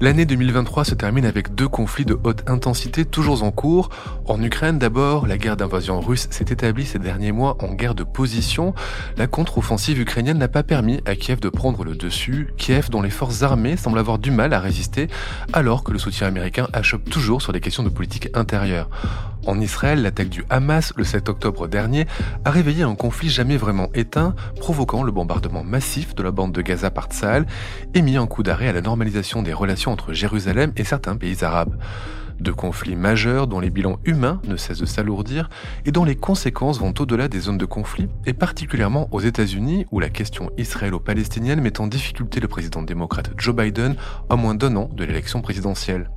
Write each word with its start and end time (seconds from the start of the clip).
L'année 0.00 0.26
2023 0.26 0.84
se 0.84 0.94
termine 0.94 1.24
avec 1.24 1.56
deux 1.56 1.66
conflits 1.66 2.04
de 2.04 2.16
haute 2.22 2.48
intensité 2.48 3.04
toujours 3.04 3.42
en 3.42 3.50
cours. 3.50 3.90
En 4.26 4.40
Ukraine 4.40 4.78
d'abord, 4.78 5.26
la 5.26 5.38
guerre 5.38 5.56
d'invasion 5.56 6.00
russe 6.00 6.28
s'est 6.30 6.46
établie 6.50 6.86
ces 6.86 7.00
derniers 7.00 7.32
mois 7.32 7.56
en 7.64 7.74
guerre 7.74 7.96
de 7.96 8.04
position. 8.04 8.74
La 9.16 9.26
contre-offensive 9.26 9.98
ukrainienne 9.98 10.38
n'a 10.38 10.46
pas 10.46 10.62
permis 10.62 11.00
à 11.04 11.16
Kiev 11.16 11.40
de 11.40 11.48
prendre 11.48 11.82
le 11.82 11.96
dessus. 11.96 12.54
Kiev 12.58 12.90
dont 12.90 13.02
les 13.02 13.10
forces 13.10 13.42
armées 13.42 13.76
semblent 13.76 13.98
avoir 13.98 14.20
du 14.20 14.30
mal 14.30 14.52
à 14.52 14.60
résister 14.60 15.08
alors 15.52 15.82
que 15.82 15.90
le 15.90 15.98
soutien 15.98 16.28
américain 16.28 16.68
achoppe 16.72 17.10
toujours 17.10 17.42
sur 17.42 17.50
les 17.50 17.60
questions 17.60 17.82
de 17.82 17.88
politique 17.88 18.28
intérieure. 18.34 18.88
En 19.46 19.60
Israël, 19.60 20.02
l'attaque 20.02 20.28
du 20.28 20.44
Hamas 20.50 20.92
le 20.96 21.04
7 21.04 21.28
octobre 21.28 21.68
dernier 21.68 22.06
a 22.44 22.50
réveillé 22.50 22.82
un 22.82 22.94
conflit 22.94 23.30
jamais 23.30 23.56
vraiment 23.56 23.88
éteint, 23.94 24.34
provoquant 24.60 25.02
le 25.02 25.10
bombardement 25.10 25.64
massif 25.64 26.14
de 26.14 26.22
la 26.22 26.30
bande 26.30 26.52
de 26.52 26.60
Gaza 26.60 26.90
par 26.90 27.06
Tsahal 27.06 27.46
et 27.94 28.02
mis 28.02 28.16
un 28.16 28.26
coup 28.26 28.42
d'arrêt 28.42 28.68
à 28.68 28.72
la 28.72 28.82
normalisation 28.82 29.42
des 29.42 29.54
relations 29.54 29.87
entre 29.88 30.12
Jérusalem 30.12 30.72
et 30.76 30.84
certains 30.84 31.16
pays 31.16 31.44
arabes 31.44 31.76
de 32.40 32.52
conflits 32.52 32.96
majeurs 32.96 33.46
dont 33.46 33.60
les 33.60 33.70
bilans 33.70 33.98
humains 34.04 34.40
ne 34.44 34.56
cessent 34.56 34.78
de 34.78 34.86
s'alourdir 34.86 35.48
et 35.84 35.92
dont 35.92 36.04
les 36.04 36.16
conséquences 36.16 36.78
vont 36.78 36.94
au-delà 36.98 37.28
des 37.28 37.40
zones 37.40 37.58
de 37.58 37.64
conflit, 37.64 38.08
et 38.26 38.32
particulièrement 38.32 39.08
aux 39.12 39.20
États-Unis 39.20 39.86
où 39.90 40.00
la 40.00 40.08
question 40.08 40.50
israélo-palestinienne 40.56 41.60
met 41.60 41.80
en 41.80 41.86
difficulté 41.86 42.40
le 42.40 42.48
président 42.48 42.82
démocrate 42.82 43.30
Joe 43.36 43.54
Biden 43.54 43.96
à 44.30 44.36
moins 44.36 44.54
d'un 44.54 44.76
an 44.76 44.88
de 44.92 45.04
l'élection 45.04 45.40
présidentielle. 45.40 46.10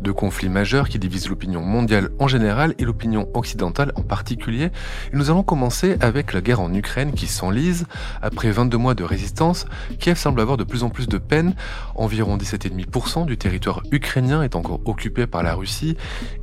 De 0.00 0.12
conflits 0.12 0.48
majeurs 0.48 0.88
qui 0.88 0.98
divisent 0.98 1.28
l'opinion 1.28 1.60
mondiale 1.60 2.10
en 2.18 2.28
général 2.28 2.74
et 2.78 2.84
l'opinion 2.84 3.28
occidentale 3.34 3.92
en 3.96 4.02
particulier. 4.02 4.70
Et 5.12 5.16
nous 5.16 5.30
allons 5.30 5.42
commencer 5.42 5.96
avec 6.00 6.32
la 6.32 6.40
guerre 6.40 6.60
en 6.60 6.72
Ukraine 6.74 7.12
qui 7.12 7.26
s'enlise. 7.26 7.86
Après 8.20 8.50
22 8.50 8.76
mois 8.76 8.94
de 8.94 9.04
résistance, 9.04 9.66
Kiev 9.98 10.18
semble 10.18 10.40
avoir 10.40 10.56
de 10.56 10.64
plus 10.64 10.82
en 10.82 10.90
plus 10.90 11.08
de 11.08 11.18
peine. 11.18 11.54
Environ 11.94 12.36
17,5% 12.36 13.26
du 13.26 13.38
territoire 13.38 13.82
ukrainien 13.90 14.42
est 14.42 14.56
encore 14.56 14.80
occupé 14.84 15.26
par 15.26 15.42
la 15.42 15.54
Russie 15.54 15.63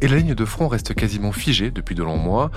et 0.01 0.07
la 0.07 0.17
ligne 0.17 0.35
de 0.35 0.45
front 0.45 0.67
reste 0.67 0.93
quasiment 0.93 1.31
figée 1.31 1.71
depuis 1.71 1.95
de 1.95 2.03
longs 2.03 2.17
mois. 2.17 2.51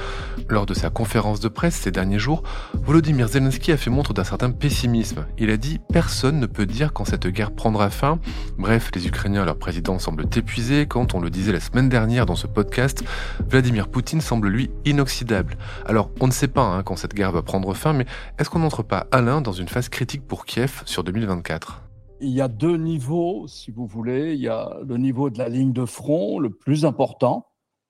Lors 0.48 0.66
de 0.66 0.74
sa 0.74 0.90
conférence 0.90 1.40
de 1.40 1.48
presse 1.48 1.74
ces 1.74 1.90
derniers 1.90 2.18
jours, 2.18 2.42
Volodymyr 2.74 3.28
Zelensky 3.28 3.72
a 3.72 3.76
fait 3.76 3.90
montre 3.90 4.14
d'un 4.14 4.24
certain 4.24 4.50
pessimisme. 4.50 5.26
Il 5.38 5.50
a 5.50 5.56
dit 5.56 5.80
Personne 5.92 6.40
ne 6.40 6.46
peut 6.46 6.66
dire 6.66 6.92
quand 6.92 7.04
cette 7.04 7.26
guerre 7.26 7.52
prendra 7.52 7.90
fin. 7.90 8.18
Bref, 8.58 8.90
les 8.94 9.06
Ukrainiens 9.06 9.42
et 9.42 9.46
leur 9.46 9.58
président 9.58 9.98
semblent 9.98 10.26
épuisés. 10.36 10.86
Quand 10.86 11.14
on 11.14 11.20
le 11.20 11.30
disait 11.30 11.52
la 11.52 11.60
semaine 11.60 11.88
dernière 11.88 12.26
dans 12.26 12.36
ce 12.36 12.46
podcast, 12.46 13.04
Vladimir 13.48 13.88
Poutine 13.88 14.20
semble 14.20 14.48
lui 14.48 14.70
inoxydable. 14.84 15.56
Alors, 15.86 16.10
on 16.20 16.26
ne 16.26 16.32
sait 16.32 16.48
pas 16.48 16.62
hein, 16.62 16.82
quand 16.82 16.96
cette 16.96 17.14
guerre 17.14 17.32
va 17.32 17.42
prendre 17.42 17.74
fin, 17.74 17.92
mais 17.92 18.06
est-ce 18.38 18.50
qu'on 18.50 18.60
n'entre 18.60 18.82
pas, 18.82 19.06
Alain, 19.12 19.40
dans 19.40 19.52
une 19.52 19.68
phase 19.68 19.88
critique 19.88 20.26
pour 20.26 20.46
Kiev 20.46 20.82
sur 20.86 21.04
2024 21.04 21.83
il 22.20 22.30
y 22.30 22.40
a 22.40 22.48
deux 22.48 22.76
niveaux, 22.76 23.46
si 23.48 23.70
vous 23.70 23.86
voulez. 23.86 24.34
Il 24.34 24.40
y 24.40 24.48
a 24.48 24.78
le 24.86 24.96
niveau 24.96 25.30
de 25.30 25.38
la 25.38 25.48
ligne 25.48 25.72
de 25.72 25.84
front, 25.84 26.38
le 26.38 26.50
plus 26.50 26.84
important, 26.84 27.46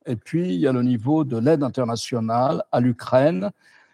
et 0.06 0.16
puis 0.16 0.54
il 0.54 0.60
y 0.60 0.66
a 0.66 0.72
le 0.72 0.82
niveau 0.82 1.24
de 1.24 1.36
l'aide 1.36 1.62
internationale 1.62 2.64
à 2.72 2.80
l'Ukraine, 2.80 3.50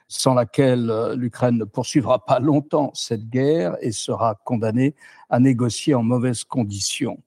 sans 0.08 0.34
laquelle 0.34 0.90
euh, 0.90 1.14
l'Ukraine 1.14 1.56
ne 1.56 1.64
poursuivra 1.64 2.24
pas 2.24 2.40
longtemps 2.40 2.90
cette 2.94 3.28
guerre 3.28 3.76
et 3.80 3.92
sera 3.92 4.34
condamnée 4.44 4.96
à 5.28 5.38
négocier 5.38 5.94
en 5.94 6.02
mauvaises 6.02 6.42
conditions. 6.42 7.22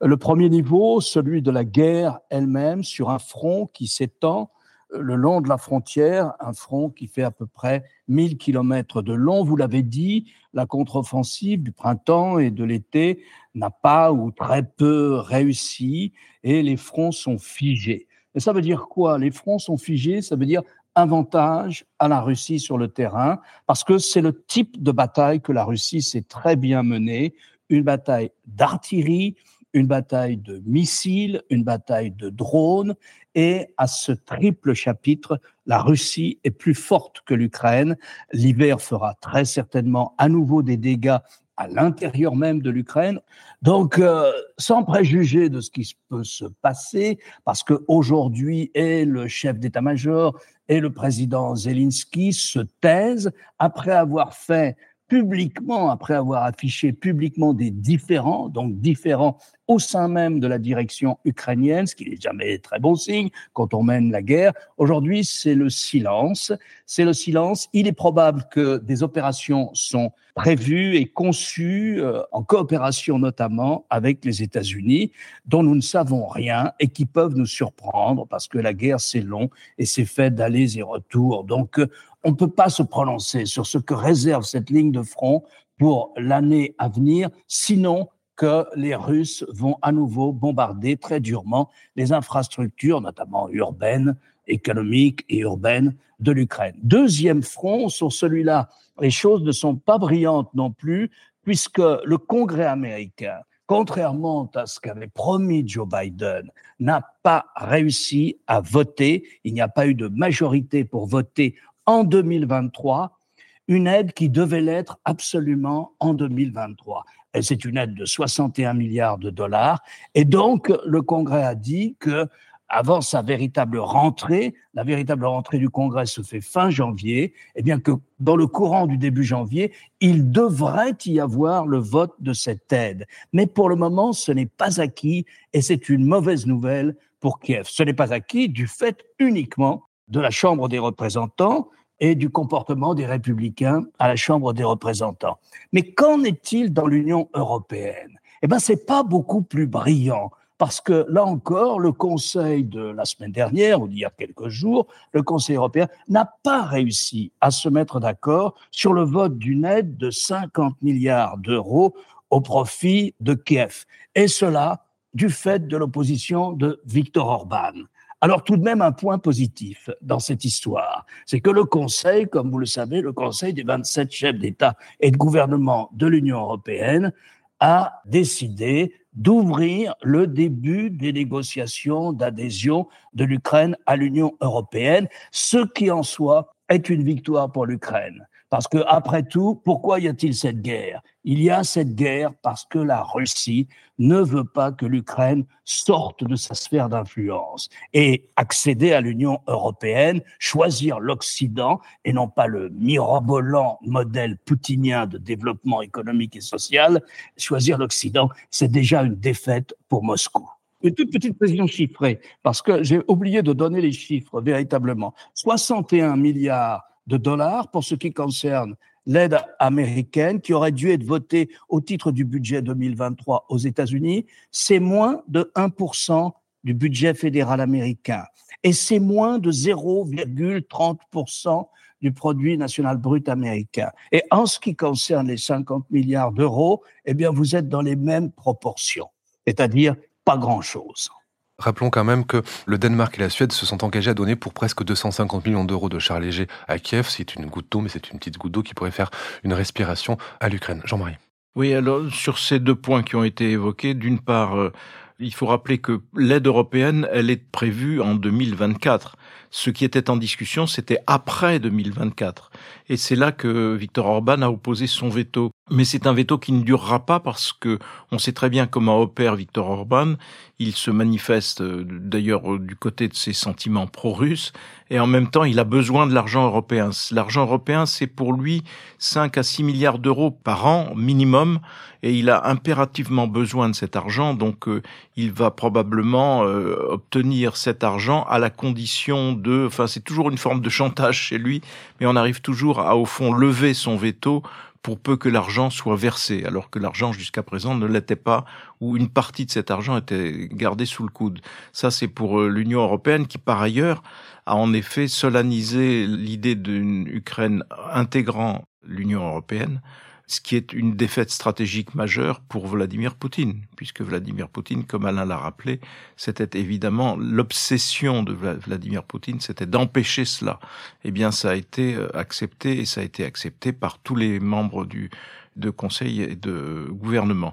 Le 0.00 0.16
premier 0.16 0.48
niveau, 0.48 1.00
celui 1.00 1.42
de 1.42 1.50
la 1.50 1.64
guerre 1.64 2.20
elle-même, 2.28 2.84
sur 2.84 3.10
un 3.10 3.18
front 3.18 3.66
qui 3.66 3.88
s'étend 3.88 4.50
le 4.90 5.16
long 5.16 5.40
de 5.40 5.48
la 5.48 5.58
frontière, 5.58 6.34
un 6.40 6.52
front 6.52 6.90
qui 6.90 7.06
fait 7.06 7.22
à 7.22 7.30
peu 7.30 7.46
près 7.46 7.84
1000 8.08 8.38
kilomètres 8.38 9.02
de 9.02 9.12
long. 9.12 9.44
Vous 9.44 9.56
l'avez 9.56 9.82
dit, 9.82 10.32
la 10.52 10.66
contre-offensive 10.66 11.62
du 11.62 11.72
printemps 11.72 12.38
et 12.38 12.50
de 12.50 12.64
l'été 12.64 13.22
n'a 13.54 13.70
pas 13.70 14.12
ou 14.12 14.30
très 14.30 14.62
peu 14.62 15.16
réussi 15.16 16.12
et 16.42 16.62
les 16.62 16.76
fronts 16.76 17.12
sont 17.12 17.38
figés. 17.38 18.06
Et 18.34 18.40
ça 18.40 18.52
veut 18.52 18.62
dire 18.62 18.86
quoi? 18.88 19.18
Les 19.18 19.30
fronts 19.30 19.58
sont 19.58 19.76
figés, 19.78 20.22
ça 20.22 20.36
veut 20.36 20.46
dire 20.46 20.62
avantage 20.94 21.84
à 21.98 22.08
la 22.08 22.20
Russie 22.20 22.58
sur 22.58 22.76
le 22.76 22.88
terrain, 22.88 23.40
parce 23.66 23.84
que 23.84 23.98
c'est 23.98 24.20
le 24.20 24.42
type 24.44 24.82
de 24.82 24.90
bataille 24.90 25.40
que 25.40 25.52
la 25.52 25.64
Russie 25.64 26.02
sait 26.02 26.22
très 26.22 26.56
bien 26.56 26.82
mener, 26.82 27.34
une 27.68 27.82
bataille 27.82 28.30
d'artillerie, 28.46 29.36
une 29.74 29.86
bataille 29.86 30.38
de 30.38 30.62
missiles, 30.66 31.42
une 31.50 31.62
bataille 31.62 32.10
de 32.10 32.30
drones, 32.30 32.96
et 33.38 33.72
à 33.76 33.86
ce 33.86 34.10
triple 34.10 34.74
chapitre, 34.74 35.40
la 35.64 35.78
Russie 35.78 36.40
est 36.42 36.50
plus 36.50 36.74
forte 36.74 37.20
que 37.24 37.34
l'Ukraine. 37.34 37.96
L'hiver 38.32 38.80
fera 38.80 39.14
très 39.20 39.44
certainement 39.44 40.16
à 40.18 40.28
nouveau 40.28 40.64
des 40.64 40.76
dégâts 40.76 41.18
à 41.56 41.68
l'intérieur 41.68 42.34
même 42.34 42.60
de 42.60 42.70
l'Ukraine. 42.70 43.20
Donc, 43.62 44.00
euh, 44.00 44.32
sans 44.58 44.82
préjuger 44.82 45.50
de 45.50 45.60
ce 45.60 45.70
qui 45.70 45.96
peut 46.08 46.24
se 46.24 46.46
passer, 46.62 47.20
parce 47.44 47.62
qu'aujourd'hui, 47.62 48.72
et 48.74 49.04
le 49.04 49.28
chef 49.28 49.60
d'état-major 49.60 50.36
et 50.68 50.80
le 50.80 50.92
président 50.92 51.54
Zelensky 51.54 52.32
se 52.32 52.58
taisent 52.80 53.30
après 53.60 53.92
avoir 53.92 54.34
fait 54.34 54.76
publiquement, 55.08 55.90
après 55.90 56.14
avoir 56.14 56.44
affiché 56.44 56.92
publiquement 56.92 57.54
des 57.54 57.70
différends, 57.70 58.48
donc 58.48 58.78
différents 58.80 59.38
au 59.66 59.78
sein 59.78 60.08
même 60.08 60.40
de 60.40 60.46
la 60.46 60.58
direction 60.58 61.18
ukrainienne, 61.24 61.86
ce 61.86 61.94
qui 61.94 62.08
n'est 62.08 62.16
jamais 62.16 62.58
très 62.58 62.78
bon 62.78 62.94
signe 62.94 63.28
quand 63.52 63.74
on 63.74 63.82
mène 63.82 64.10
la 64.10 64.22
guerre. 64.22 64.52
Aujourd'hui, 64.78 65.24
c'est 65.24 65.54
le 65.54 65.68
silence. 65.68 66.52
C'est 66.86 67.04
le 67.04 67.12
silence. 67.12 67.68
Il 67.74 67.86
est 67.86 67.92
probable 67.92 68.44
que 68.50 68.78
des 68.78 69.02
opérations 69.02 69.70
sont 69.74 70.10
prévues 70.34 70.96
et 70.96 71.06
conçues 71.06 72.00
euh, 72.00 72.22
en 72.32 72.42
coopération 72.42 73.18
notamment 73.18 73.84
avec 73.90 74.24
les 74.24 74.42
États-Unis, 74.42 75.12
dont 75.46 75.62
nous 75.62 75.74
ne 75.74 75.80
savons 75.80 76.26
rien 76.26 76.72
et 76.80 76.88
qui 76.88 77.04
peuvent 77.04 77.34
nous 77.34 77.46
surprendre 77.46 78.26
parce 78.26 78.48
que 78.48 78.58
la 78.58 78.72
guerre, 78.72 79.00
c'est 79.00 79.20
long 79.20 79.50
et 79.76 79.84
c'est 79.84 80.06
fait 80.06 80.34
d'allers 80.34 80.78
et 80.78 80.82
retours. 80.82 81.44
Donc, 81.44 81.80
on 82.24 82.30
ne 82.30 82.36
peut 82.36 82.50
pas 82.50 82.68
se 82.68 82.82
prononcer 82.82 83.46
sur 83.46 83.66
ce 83.66 83.78
que 83.78 83.94
réserve 83.94 84.44
cette 84.44 84.70
ligne 84.70 84.92
de 84.92 85.02
front 85.02 85.44
pour 85.78 86.12
l'année 86.16 86.74
à 86.78 86.88
venir, 86.88 87.30
sinon 87.46 88.08
que 88.36 88.66
les 88.76 88.94
Russes 88.94 89.44
vont 89.48 89.76
à 89.82 89.92
nouveau 89.92 90.32
bombarder 90.32 90.96
très 90.96 91.20
durement 91.20 91.70
les 91.96 92.12
infrastructures, 92.12 93.00
notamment 93.00 93.48
urbaines, 93.50 94.16
économiques 94.46 95.24
et 95.28 95.38
urbaines 95.38 95.94
de 96.20 96.32
l'Ukraine. 96.32 96.76
Deuxième 96.82 97.42
front, 97.42 97.88
sur 97.88 98.12
celui-là, 98.12 98.68
les 99.00 99.10
choses 99.10 99.42
ne 99.42 99.52
sont 99.52 99.76
pas 99.76 99.98
brillantes 99.98 100.52
non 100.54 100.72
plus, 100.72 101.10
puisque 101.42 101.78
le 101.78 102.18
Congrès 102.18 102.66
américain, 102.66 103.38
contrairement 103.66 104.50
à 104.54 104.66
ce 104.66 104.80
qu'avait 104.80 105.08
promis 105.08 105.66
Joe 105.66 105.88
Biden, 105.88 106.50
n'a 106.80 107.02
pas 107.22 107.46
réussi 107.56 108.38
à 108.46 108.60
voter. 108.60 109.28
Il 109.44 109.54
n'y 109.54 109.60
a 109.60 109.68
pas 109.68 109.86
eu 109.86 109.94
de 109.94 110.08
majorité 110.08 110.84
pour 110.84 111.06
voter 111.06 111.54
en 111.88 112.04
2023 112.04 113.18
une 113.66 113.86
aide 113.86 114.12
qui 114.12 114.30
devait 114.30 114.62
l'être 114.62 114.98
absolument 115.04 115.92
en 115.98 116.14
2023 116.14 117.04
c'est 117.42 117.64
une 117.64 117.76
aide 117.76 117.94
de 117.94 118.04
61 118.04 118.74
milliards 118.74 119.18
de 119.18 119.30
dollars. 119.30 119.80
Et 120.14 120.24
donc, 120.24 120.72
le 120.84 121.02
Congrès 121.02 121.44
a 121.44 121.54
dit 121.54 121.96
que 121.98 122.26
avant 122.70 123.00
sa 123.00 123.22
véritable 123.22 123.78
rentrée, 123.78 124.54
la 124.74 124.84
véritable 124.84 125.24
rentrée 125.24 125.58
du 125.58 125.70
Congrès 125.70 126.04
se 126.04 126.20
fait 126.20 126.42
fin 126.42 126.68
janvier, 126.68 127.22
et 127.22 127.32
eh 127.56 127.62
bien 127.62 127.80
que 127.80 127.92
dans 128.20 128.36
le 128.36 128.46
courant 128.46 128.86
du 128.86 128.98
début 128.98 129.24
janvier, 129.24 129.72
il 130.00 130.30
devrait 130.30 130.96
y 131.06 131.18
avoir 131.18 131.66
le 131.66 131.78
vote 131.78 132.14
de 132.18 132.34
cette 132.34 132.70
aide. 132.72 133.06
Mais 133.32 133.46
pour 133.46 133.70
le 133.70 133.76
moment, 133.76 134.12
ce 134.12 134.32
n'est 134.32 134.46
pas 134.46 134.82
acquis 134.82 135.24
et 135.54 135.62
c'est 135.62 135.88
une 135.88 136.04
mauvaise 136.04 136.46
nouvelle 136.46 136.94
pour 137.20 137.40
Kiev. 137.40 137.64
Ce 137.68 137.82
n'est 137.82 137.94
pas 137.94 138.12
acquis 138.12 138.50
du 138.50 138.66
fait 138.66 139.02
uniquement 139.18 139.87
de 140.08 140.20
la 140.20 140.30
Chambre 140.30 140.68
des 140.68 140.78
représentants 140.78 141.68
et 142.00 142.14
du 142.14 142.30
comportement 142.30 142.94
des 142.94 143.06
républicains 143.06 143.84
à 143.98 144.08
la 144.08 144.16
Chambre 144.16 144.52
des 144.52 144.64
représentants. 144.64 145.38
Mais 145.72 145.92
qu'en 145.92 146.22
est-il 146.22 146.72
dans 146.72 146.86
l'Union 146.86 147.28
européenne? 147.34 148.18
Eh 148.42 148.46
bien, 148.46 148.58
c'est 148.58 148.86
pas 148.86 149.02
beaucoup 149.02 149.42
plus 149.42 149.66
brillant. 149.66 150.30
Parce 150.58 150.80
que 150.80 151.06
là 151.08 151.24
encore, 151.24 151.78
le 151.78 151.92
Conseil 151.92 152.64
de 152.64 152.80
la 152.80 153.04
semaine 153.04 153.30
dernière, 153.30 153.80
ou 153.80 153.86
d'il 153.86 154.00
y 154.00 154.04
a 154.04 154.10
quelques 154.10 154.48
jours, 154.48 154.88
le 155.12 155.22
Conseil 155.22 155.54
européen 155.54 155.86
n'a 156.08 156.28
pas 156.42 156.64
réussi 156.64 157.30
à 157.40 157.52
se 157.52 157.68
mettre 157.68 158.00
d'accord 158.00 158.54
sur 158.72 158.92
le 158.92 159.04
vote 159.04 159.38
d'une 159.38 159.64
aide 159.64 159.96
de 159.96 160.10
50 160.10 160.82
milliards 160.82 161.38
d'euros 161.38 161.94
au 162.30 162.40
profit 162.40 163.14
de 163.20 163.34
Kiev. 163.34 163.84
Et 164.16 164.26
cela 164.26 164.84
du 165.14 165.30
fait 165.30 165.68
de 165.68 165.76
l'opposition 165.76 166.52
de 166.52 166.80
Viktor 166.84 167.28
Orban. 167.28 167.72
Alors 168.20 168.42
tout 168.42 168.56
de 168.56 168.64
même 168.64 168.82
un 168.82 168.90
point 168.90 169.18
positif 169.18 169.90
dans 170.02 170.18
cette 170.18 170.44
histoire, 170.44 171.06
c'est 171.24 171.40
que 171.40 171.50
le 171.50 171.64
Conseil, 171.64 172.26
comme 172.26 172.50
vous 172.50 172.58
le 172.58 172.66
savez, 172.66 173.00
le 173.00 173.12
Conseil 173.12 173.54
des 173.54 173.62
27 173.62 174.10
chefs 174.10 174.38
d'État 174.38 174.74
et 174.98 175.12
de 175.12 175.16
gouvernement 175.16 175.88
de 175.92 176.08
l'Union 176.08 176.38
européenne 176.38 177.12
a 177.60 178.02
décidé 178.06 178.92
d'ouvrir 179.12 179.94
le 180.02 180.26
début 180.26 180.90
des 180.90 181.12
négociations 181.12 182.12
d'adhésion 182.12 182.88
de 183.14 183.24
l'Ukraine 183.24 183.76
à 183.86 183.94
l'Union 183.94 184.36
européenne, 184.40 185.08
ce 185.30 185.64
qui 185.66 185.90
en 185.90 186.02
soi 186.02 186.54
est 186.68 186.88
une 186.88 187.04
victoire 187.04 187.52
pour 187.52 187.66
l'Ukraine. 187.66 188.26
Parce 188.50 188.66
que, 188.66 188.78
après 188.86 189.24
tout, 189.24 189.60
pourquoi 189.64 190.00
y 190.00 190.08
a-t-il 190.08 190.34
cette 190.34 190.62
guerre? 190.62 191.02
Il 191.24 191.42
y 191.42 191.50
a 191.50 191.64
cette 191.64 191.94
guerre 191.94 192.32
parce 192.42 192.64
que 192.64 192.78
la 192.78 193.02
Russie 193.02 193.68
ne 193.98 194.20
veut 194.20 194.44
pas 194.44 194.72
que 194.72 194.86
l'Ukraine 194.86 195.44
sorte 195.64 196.24
de 196.24 196.34
sa 196.34 196.54
sphère 196.54 196.88
d'influence 196.88 197.68
et 197.92 198.30
accéder 198.36 198.92
à 198.92 199.02
l'Union 199.02 199.40
européenne, 199.46 200.22
choisir 200.38 200.98
l'Occident 200.98 201.80
et 202.06 202.14
non 202.14 202.28
pas 202.28 202.46
le 202.46 202.70
mirobolant 202.70 203.78
modèle 203.82 204.38
poutinien 204.38 205.06
de 205.06 205.18
développement 205.18 205.82
économique 205.82 206.36
et 206.36 206.40
social. 206.40 207.02
Choisir 207.36 207.76
l'Occident, 207.76 208.30
c'est 208.50 208.70
déjà 208.70 209.02
une 209.02 209.16
défaite 209.16 209.74
pour 209.88 210.02
Moscou. 210.02 210.48
Une 210.82 210.94
toute 210.94 211.12
petite 211.12 211.36
précision 211.36 211.66
chiffrée, 211.66 212.20
parce 212.42 212.62
que 212.62 212.84
j'ai 212.84 213.00
oublié 213.08 213.42
de 213.42 213.52
donner 213.52 213.80
les 213.80 213.92
chiffres 213.92 214.40
véritablement. 214.40 215.12
61 215.34 216.16
milliards 216.16 216.84
de 217.08 217.16
dollars 217.16 217.68
pour 217.70 217.82
ce 217.82 217.96
qui 217.96 218.12
concerne 218.12 218.76
l'aide 219.06 219.40
américaine 219.58 220.40
qui 220.40 220.52
aurait 220.52 220.70
dû 220.70 220.92
être 220.92 221.02
votée 221.02 221.48
au 221.68 221.80
titre 221.80 222.12
du 222.12 222.24
budget 222.24 222.62
2023 222.62 223.46
aux 223.48 223.58
États-Unis, 223.58 224.26
c'est 224.52 224.78
moins 224.78 225.24
de 225.26 225.50
1% 225.56 226.30
du 226.62 226.74
budget 226.74 227.14
fédéral 227.14 227.60
américain 227.62 228.24
et 228.62 228.74
c'est 228.74 229.00
moins 229.00 229.38
de 229.38 229.50
0,30% 229.50 231.66
du 232.00 232.12
produit 232.12 232.56
national 232.58 232.98
brut 232.98 233.28
américain. 233.28 233.90
Et 234.12 234.22
en 234.30 234.46
ce 234.46 234.60
qui 234.60 234.76
concerne 234.76 235.26
les 235.28 235.36
50 235.36 235.90
milliards 235.90 236.32
d'euros, 236.32 236.82
eh 237.06 237.14
bien, 237.14 237.30
vous 237.30 237.56
êtes 237.56 237.68
dans 237.68 237.82
les 237.82 237.96
mêmes 237.96 238.30
proportions, 238.30 239.08
c'est-à-dire 239.46 239.96
pas 240.24 240.36
grand-chose. 240.36 241.10
Rappelons 241.60 241.90
quand 241.90 242.04
même 242.04 242.24
que 242.24 242.42
le 242.66 242.78
Danemark 242.78 243.18
et 243.18 243.20
la 243.20 243.30
Suède 243.30 243.50
se 243.50 243.66
sont 243.66 243.82
engagés 243.82 244.10
à 244.10 244.14
donner 244.14 244.36
pour 244.36 244.52
presque 244.52 244.84
250 244.84 245.44
millions 245.44 245.64
d'euros 245.64 245.88
de 245.88 245.98
chars 245.98 246.20
légers 246.20 246.46
à 246.68 246.78
Kiev. 246.78 247.08
C'est 247.08 247.34
une 247.34 247.46
goutte 247.46 247.66
d'eau, 247.68 247.80
mais 247.80 247.88
c'est 247.88 248.10
une 248.10 248.18
petite 248.18 248.38
goutte 248.38 248.52
d'eau 248.52 248.62
qui 248.62 248.74
pourrait 248.74 248.92
faire 248.92 249.10
une 249.42 249.52
respiration 249.52 250.18
à 250.38 250.48
l'Ukraine. 250.48 250.82
Jean-Marie. 250.84 251.16
Oui, 251.56 251.74
alors 251.74 252.12
sur 252.12 252.38
ces 252.38 252.60
deux 252.60 252.76
points 252.76 253.02
qui 253.02 253.16
ont 253.16 253.24
été 253.24 253.50
évoqués, 253.50 253.94
d'une 253.94 254.20
part, 254.20 254.56
euh, 254.56 254.72
il 255.18 255.34
faut 255.34 255.46
rappeler 255.46 255.78
que 255.78 256.00
l'aide 256.14 256.46
européenne, 256.46 257.08
elle 257.12 257.28
est 257.28 257.50
prévue 257.50 258.00
en 258.00 258.14
2024. 258.14 259.16
Ce 259.50 259.70
qui 259.70 259.84
était 259.84 260.10
en 260.10 260.16
discussion, 260.16 260.68
c'était 260.68 261.00
après 261.08 261.58
2024. 261.58 262.52
Et 262.88 262.96
c'est 262.96 263.16
là 263.16 263.32
que 263.32 263.74
Viktor 263.74 264.06
Orban 264.06 264.42
a 264.42 264.48
opposé 264.48 264.86
son 264.86 265.08
veto. 265.08 265.50
Mais 265.70 265.84
c'est 265.84 266.06
un 266.06 266.12
veto 266.12 266.38
qui 266.38 266.52
ne 266.52 266.62
durera 266.62 267.04
pas 267.04 267.20
parce 267.20 267.52
que 267.52 267.78
on 268.10 268.18
sait 268.18 268.32
très 268.32 268.48
bien 268.48 268.66
comment 268.66 269.00
opère 269.00 269.34
Viktor 269.34 269.68
Orban. 269.68 270.14
Il 270.58 270.74
se 270.74 270.90
manifeste 270.90 271.60
euh, 271.60 271.84
d'ailleurs 271.86 272.54
euh, 272.54 272.58
du 272.58 272.74
côté 272.74 273.06
de 273.06 273.14
ses 273.14 273.32
sentiments 273.32 273.86
pro-russes 273.86 274.52
et 274.90 274.98
en 274.98 275.06
même 275.06 275.28
temps 275.28 275.44
il 275.44 275.58
a 275.58 275.64
besoin 275.64 276.06
de 276.06 276.14
l'argent 276.14 276.46
européen. 276.46 276.90
L'argent 277.10 277.42
européen 277.42 277.86
c'est 277.86 278.06
pour 278.06 278.32
lui 278.32 278.64
5 278.98 279.36
à 279.36 279.42
6 279.42 279.62
milliards 279.62 279.98
d'euros 279.98 280.30
par 280.30 280.66
an 280.66 280.94
minimum 280.96 281.60
et 282.02 282.14
il 282.14 282.30
a 282.30 282.48
impérativement 282.48 283.26
besoin 283.26 283.68
de 283.68 283.74
cet 283.74 283.94
argent 283.94 284.34
donc 284.34 284.68
euh, 284.68 284.82
il 285.16 285.32
va 285.32 285.50
probablement 285.50 286.40
obtenir 286.40 287.56
cet 287.56 287.84
argent 287.84 288.24
à 288.24 288.38
la 288.38 288.50
condition 288.50 289.32
de 289.32 289.66
enfin 289.66 289.86
c'est 289.86 290.04
toujours 290.04 290.30
une 290.30 290.38
forme 290.38 290.60
de 290.60 290.70
chantage 290.70 291.20
chez 291.20 291.38
lui 291.38 291.60
mais 292.00 292.06
on 292.06 292.16
arrive 292.16 292.40
toujours 292.40 292.80
à 292.80 292.96
au 292.96 293.04
fond 293.04 293.32
lever 293.32 293.74
son 293.74 293.96
veto 293.96 294.42
pour 294.82 294.98
peu 294.98 295.16
que 295.16 295.28
l'argent 295.28 295.70
soit 295.70 295.96
versé, 295.96 296.44
alors 296.44 296.70
que 296.70 296.78
l'argent 296.78 297.12
jusqu'à 297.12 297.42
présent 297.42 297.74
ne 297.74 297.86
l'était 297.86 298.16
pas, 298.16 298.44
ou 298.80 298.96
une 298.96 299.08
partie 299.08 299.46
de 299.46 299.50
cet 299.50 299.70
argent 299.70 299.96
était 299.96 300.48
gardée 300.52 300.86
sous 300.86 301.02
le 301.02 301.10
coude. 301.10 301.40
Ça, 301.72 301.90
c'est 301.90 302.08
pour 302.08 302.40
euh, 302.40 302.48
l'Union 302.48 302.80
européenne 302.80 303.26
qui, 303.26 303.38
par 303.38 303.60
ailleurs, 303.60 304.02
a 304.46 304.56
en 304.56 304.72
effet 304.72 305.08
solennisé 305.08 306.06
l'idée 306.06 306.54
d'une 306.54 307.06
Ukraine 307.08 307.64
intégrant 307.92 308.64
l'Union 308.82 309.26
européenne 309.26 309.80
ce 310.28 310.40
qui 310.40 310.56
est 310.56 310.72
une 310.74 310.94
défaite 310.94 311.30
stratégique 311.30 311.94
majeure 311.94 312.40
pour 312.40 312.66
Vladimir 312.66 313.14
Poutine, 313.14 313.62
puisque 313.76 314.02
Vladimir 314.02 314.48
Poutine, 314.48 314.84
comme 314.84 315.06
Alain 315.06 315.24
l'a 315.24 315.38
rappelé, 315.38 315.80
c'était 316.16 316.60
évidemment 316.60 317.16
l'obsession 317.16 318.22
de 318.22 318.34
Vladimir 318.34 319.02
Poutine, 319.02 319.40
c'était 319.40 319.66
d'empêcher 319.66 320.26
cela. 320.26 320.60
Eh 321.02 321.10
bien, 321.10 321.32
ça 321.32 321.50
a 321.50 321.54
été 321.54 321.94
euh, 321.94 322.14
accepté 322.14 322.78
et 322.78 322.84
ça 322.84 323.00
a 323.00 323.04
été 323.04 323.24
accepté 323.24 323.72
par 323.72 323.98
tous 323.98 324.14
les 324.14 324.38
membres 324.38 324.84
du 324.84 325.10
de 325.56 325.70
conseil 325.70 326.22
et 326.22 326.36
de 326.36 326.86
gouvernement. 326.88 327.52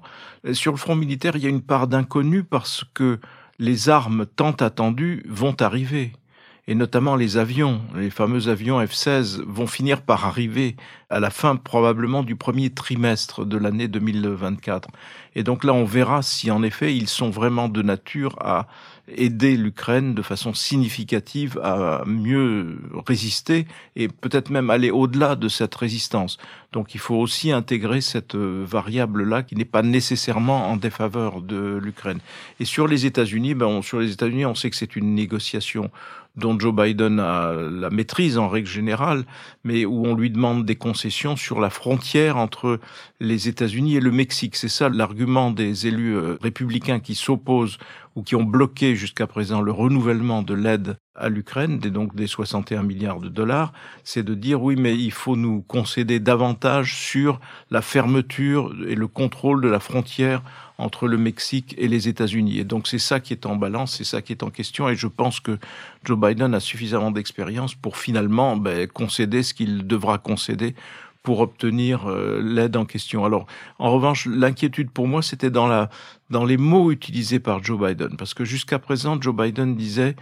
Sur 0.53 0.71
le 0.73 0.77
front 0.77 0.95
militaire, 0.95 1.37
il 1.37 1.43
y 1.43 1.47
a 1.47 1.49
une 1.49 1.63
part 1.63 1.87
d'inconnu 1.87 2.43
parce 2.43 2.83
que 2.93 3.19
les 3.57 3.89
armes 3.89 4.27
tant 4.27 4.51
attendues 4.51 5.23
vont 5.27 5.59
arriver 5.59 6.11
et 6.67 6.73
notamment 6.73 7.15
les 7.15 7.37
avions, 7.37 7.81
les 7.95 8.09
fameux 8.09 8.47
avions 8.47 8.83
F-16 8.83 9.43
vont 9.45 9.67
finir 9.67 10.01
par 10.01 10.25
arriver 10.25 10.75
à 11.11 11.19
la 11.19 11.29
fin 11.29 11.55
probablement 11.55 12.23
du 12.23 12.35
premier 12.35 12.71
trimestre 12.71 13.45
de 13.45 13.57
l'année 13.57 13.87
2024. 13.87 14.89
Et 15.35 15.43
donc 15.43 15.63
là, 15.63 15.73
on 15.73 15.85
verra 15.85 16.23
si 16.23 16.49
en 16.49 16.63
effet 16.63 16.95
ils 16.95 17.07
sont 17.07 17.29
vraiment 17.29 17.69
de 17.69 17.83
nature 17.83 18.35
à 18.41 18.67
aider 19.07 19.55
l'Ukraine 19.55 20.15
de 20.15 20.23
façon 20.23 20.55
significative 20.55 21.59
à 21.63 22.01
mieux 22.07 22.79
résister 23.05 23.67
et 23.95 24.07
peut-être 24.07 24.49
même 24.49 24.71
aller 24.71 24.89
au-delà 24.89 25.35
de 25.35 25.47
cette 25.47 25.75
résistance. 25.75 26.39
Donc 26.71 26.95
il 26.95 26.99
faut 26.99 27.15
aussi 27.15 27.51
intégrer 27.51 28.01
cette 28.01 28.35
variable-là 28.35 29.43
qui 29.43 29.55
n'est 29.55 29.65
pas 29.65 29.83
nécessairement 29.83 30.71
en 30.71 30.77
défaveur 30.77 31.41
de 31.41 31.79
l'Ukraine. 31.81 32.19
Et 32.59 32.65
sur 32.65 32.87
les 32.87 33.05
États-Unis, 33.05 33.53
ben 33.53 33.83
sur 33.83 33.99
les 33.99 34.11
États-Unis, 34.11 34.47
on 34.47 34.55
sait 34.55 34.71
que 34.71 34.75
c'est 34.75 34.95
une 34.95 35.13
négociation 35.13 35.91
dont 36.37 36.59
Joe 36.59 36.73
Biden 36.73 37.19
a 37.19 37.53
la 37.53 37.89
maîtrise 37.89 38.37
en 38.37 38.49
règle 38.49 38.67
générale, 38.67 39.25
mais 39.63 39.85
où 39.85 40.05
on 40.05 40.15
lui 40.15 40.29
demande 40.29 40.65
des 40.65 40.75
concessions 40.75 41.35
sur 41.35 41.59
la 41.59 41.69
frontière 41.69 42.37
entre 42.37 42.79
les 43.19 43.47
États-Unis 43.47 43.95
et 43.95 44.01
le 44.01 44.11
Mexique. 44.11 44.55
C'est 44.55 44.69
ça 44.69 44.89
l'argument 44.89 45.51
des 45.51 45.87
élus 45.87 46.15
euh, 46.15 46.37
républicains 46.41 46.99
qui 46.99 47.15
s'opposent 47.15 47.77
ou 48.15 48.23
qui 48.23 48.35
ont 48.35 48.43
bloqué 48.43 48.95
jusqu'à 48.95 49.27
présent 49.27 49.61
le 49.61 49.71
renouvellement 49.71 50.41
de 50.41 50.53
l'aide 50.53 50.97
à 51.15 51.29
l'Ukraine, 51.29 51.79
donc 51.79 52.15
des 52.15 52.27
61 52.27 52.83
milliards 52.83 53.19
de 53.19 53.29
dollars, 53.29 53.73
c'est 54.03 54.23
de 54.23 54.33
dire 54.33 54.61
oui, 54.61 54.75
mais 54.77 54.95
il 54.95 55.11
faut 55.11 55.35
nous 55.35 55.61
concéder 55.61 56.19
davantage 56.19 56.95
sur 56.95 57.39
la 57.71 57.81
fermeture 57.81 58.73
et 58.87 58.95
le 58.95 59.07
contrôle 59.07 59.61
de 59.61 59.67
la 59.67 59.79
frontière 59.79 60.43
entre 60.77 61.07
le 61.07 61.17
Mexique 61.17 61.75
et 61.77 61.87
les 61.87 62.07
États-Unis. 62.07 62.59
Et 62.59 62.63
donc 62.63 62.87
c'est 62.87 62.99
ça 62.99 63.19
qui 63.19 63.33
est 63.33 63.45
en 63.45 63.55
balance, 63.55 63.95
c'est 63.95 64.03
ça 64.03 64.21
qui 64.21 64.33
est 64.33 64.43
en 64.43 64.49
question. 64.49 64.89
Et 64.89 64.95
je 64.95 65.07
pense 65.07 65.39
que 65.39 65.57
Joe 66.03 66.19
Biden 66.19 66.53
a 66.53 66.59
suffisamment 66.59 67.11
d'expérience 67.11 67.75
pour 67.75 67.97
finalement 67.97 68.57
ben, 68.57 68.87
concéder 68.87 69.43
ce 69.43 69.53
qu'il 69.53 69.87
devra 69.87 70.17
concéder 70.17 70.75
pour 71.23 71.39
obtenir 71.39 72.07
euh, 72.07 72.39
l'aide 72.41 72.77
en 72.77 72.85
question. 72.85 73.25
Alors, 73.25 73.47
en 73.79 73.91
revanche, 73.91 74.27
l'inquiétude 74.27 74.91
pour 74.91 75.07
moi, 75.07 75.21
c'était 75.21 75.49
dans 75.49 75.67
la 75.67 75.89
dans 76.29 76.45
les 76.45 76.57
mots 76.57 76.91
utilisés 76.91 77.39
par 77.39 77.63
Joe 77.63 77.79
Biden, 77.79 78.15
parce 78.17 78.33
que 78.33 78.45
jusqu'à 78.45 78.79
présent, 78.79 79.19
Joe 79.19 79.35
Biden 79.35 79.75
disait 79.75 80.15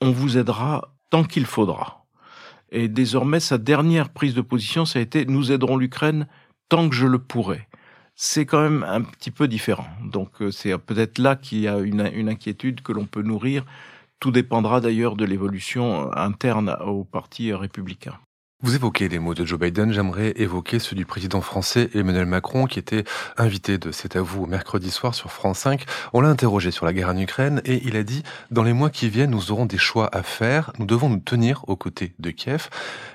on 0.00 0.10
vous 0.10 0.38
aidera 0.38 0.88
tant 1.10 1.24
qu'il 1.24 1.44
faudra. 1.44 2.04
Et 2.72 2.88
désormais, 2.88 3.40
sa 3.40 3.58
dernière 3.58 4.10
prise 4.10 4.34
de 4.34 4.40
position, 4.40 4.84
ça 4.84 4.98
a 4.98 5.02
été 5.02 5.24
nous 5.24 5.52
aiderons 5.52 5.76
l'Ukraine 5.76 6.26
tant 6.68 6.88
que 6.88 6.94
je 6.94 7.06
le 7.06 7.18
pourrai 7.18 7.68
c'est 8.22 8.44
quand 8.44 8.60
même 8.60 8.84
un 8.86 9.00
petit 9.00 9.30
peu 9.30 9.48
différent. 9.48 9.86
Donc 10.04 10.42
euh, 10.42 10.50
c'est 10.50 10.76
peut-être 10.76 11.16
là 11.16 11.36
qu'il 11.36 11.60
y 11.60 11.68
a 11.68 11.78
une, 11.78 12.06
une 12.12 12.28
inquiétude 12.28 12.82
que 12.82 12.92
l'on 12.92 13.06
peut 13.06 13.22
nourrir. 13.22 13.64
Tout 14.18 14.30
dépendra 14.30 14.82
d'ailleurs 14.82 15.16
de 15.16 15.24
l'évolution 15.24 16.14
interne 16.14 16.76
au 16.84 17.04
parti 17.04 17.54
républicain. 17.54 18.20
Vous 18.62 18.74
évoquez 18.74 19.08
les 19.08 19.18
mots 19.18 19.32
de 19.32 19.46
Joe 19.46 19.58
Biden, 19.58 19.90
j'aimerais 19.90 20.34
évoquer 20.36 20.80
ceux 20.80 20.94
du 20.94 21.06
président 21.06 21.40
français 21.40 21.88
Emmanuel 21.94 22.26
Macron 22.26 22.66
qui 22.66 22.78
était 22.78 23.04
invité 23.38 23.78
de 23.78 23.90
C'est 23.90 24.16
à 24.16 24.20
vous 24.20 24.44
mercredi 24.44 24.90
soir 24.90 25.14
sur 25.14 25.32
France 25.32 25.60
5. 25.60 25.86
On 26.12 26.20
l'a 26.20 26.28
interrogé 26.28 26.70
sur 26.70 26.84
la 26.84 26.92
guerre 26.92 27.08
en 27.08 27.16
Ukraine 27.16 27.62
et 27.64 27.80
il 27.86 27.96
a 27.96 28.02
dit 28.02 28.22
dans 28.50 28.62
les 28.62 28.74
mois 28.74 28.90
qui 28.90 29.08
viennent 29.08 29.30
nous 29.30 29.50
aurons 29.50 29.64
des 29.64 29.78
choix 29.78 30.14
à 30.14 30.22
faire, 30.22 30.74
nous 30.78 30.84
devons 30.84 31.08
nous 31.08 31.20
tenir 31.20 31.64
aux 31.68 31.76
côtés 31.76 32.12
de 32.18 32.30
Kiev. 32.30 32.68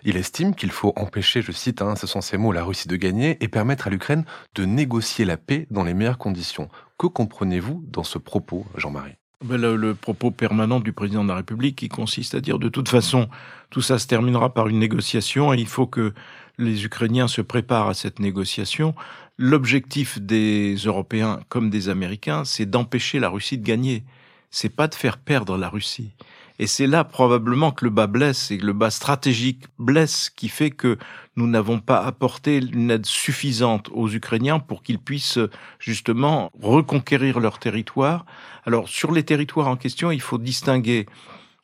Il 0.03 0.17
estime 0.17 0.55
qu'il 0.55 0.71
faut 0.71 0.93
empêcher, 0.95 1.43
je 1.43 1.51
cite, 1.51 1.83
hein, 1.83 1.95
ce 1.95 2.07
sont 2.07 2.21
ces 2.21 2.37
mots, 2.37 2.51
la 2.51 2.63
Russie 2.63 2.87
de 2.87 2.95
gagner 2.95 3.37
et 3.39 3.47
permettre 3.47 3.85
à 3.85 3.91
l'Ukraine 3.91 4.25
de 4.55 4.65
négocier 4.65 5.25
la 5.25 5.37
paix 5.37 5.67
dans 5.69 5.83
les 5.83 5.93
meilleures 5.93 6.17
conditions. 6.17 6.69
Que 6.97 7.05
comprenez-vous 7.05 7.83
dans 7.87 8.03
ce 8.03 8.17
propos, 8.17 8.65
Jean-Marie? 8.77 9.17
Ben, 9.45 9.61
le, 9.61 9.95
propos 9.95 10.31
permanent 10.31 10.79
du 10.79 10.91
président 10.91 11.23
de 11.23 11.29
la 11.29 11.35
République 11.35 11.75
qui 11.75 11.87
consiste 11.87 12.35
à 12.35 12.41
dire 12.41 12.59
de 12.59 12.67
toute 12.67 12.89
façon 12.89 13.29
tout 13.69 13.81
ça 13.81 13.99
se 13.99 14.07
terminera 14.07 14.53
par 14.53 14.67
une 14.67 14.79
négociation 14.79 15.53
et 15.53 15.57
il 15.57 15.67
faut 15.67 15.87
que 15.87 16.13
les 16.57 16.85
Ukrainiens 16.85 17.27
se 17.27 17.41
préparent 17.41 17.89
à 17.89 17.93
cette 17.93 18.19
négociation. 18.19 18.95
L'objectif 19.37 20.19
des 20.19 20.75
Européens 20.75 21.41
comme 21.49 21.69
des 21.69 21.89
Américains, 21.89 22.43
c'est 22.43 22.65
d'empêcher 22.65 23.19
la 23.19 23.29
Russie 23.29 23.57
de 23.57 23.65
gagner. 23.65 24.03
C'est 24.49 24.69
pas 24.69 24.87
de 24.87 24.95
faire 24.95 25.17
perdre 25.17 25.57
la 25.57 25.69
Russie. 25.69 26.11
Et 26.57 26.67
c'est 26.67 26.87
là 26.87 27.03
probablement 27.03 27.71
que 27.71 27.83
le 27.83 27.91
bas 27.91 28.07
blesse 28.07 28.49
et 28.49 28.57
que 28.57 28.65
le 28.65 28.73
bas 28.73 28.89
stratégique 28.89 29.65
blesse 29.77 30.29
qui 30.29 30.47
fait 30.47 30.71
que 30.71 30.97
nous 31.35 31.47
n'avons 31.47 31.79
pas 31.79 32.01
apporté 32.01 32.57
une 32.57 32.91
aide 32.91 33.05
suffisante 33.05 33.89
aux 33.91 34.09
Ukrainiens 34.09 34.59
pour 34.59 34.81
qu'ils 34.81 34.99
puissent 34.99 35.39
justement 35.79 36.51
reconquérir 36.61 37.41
leur 37.41 37.59
territoire. 37.59 38.25
Alors 38.65 38.87
sur 38.87 39.11
les 39.11 39.23
territoires 39.23 39.67
en 39.67 39.75
question, 39.75 40.11
il 40.11 40.21
faut 40.21 40.37
distinguer 40.37 41.07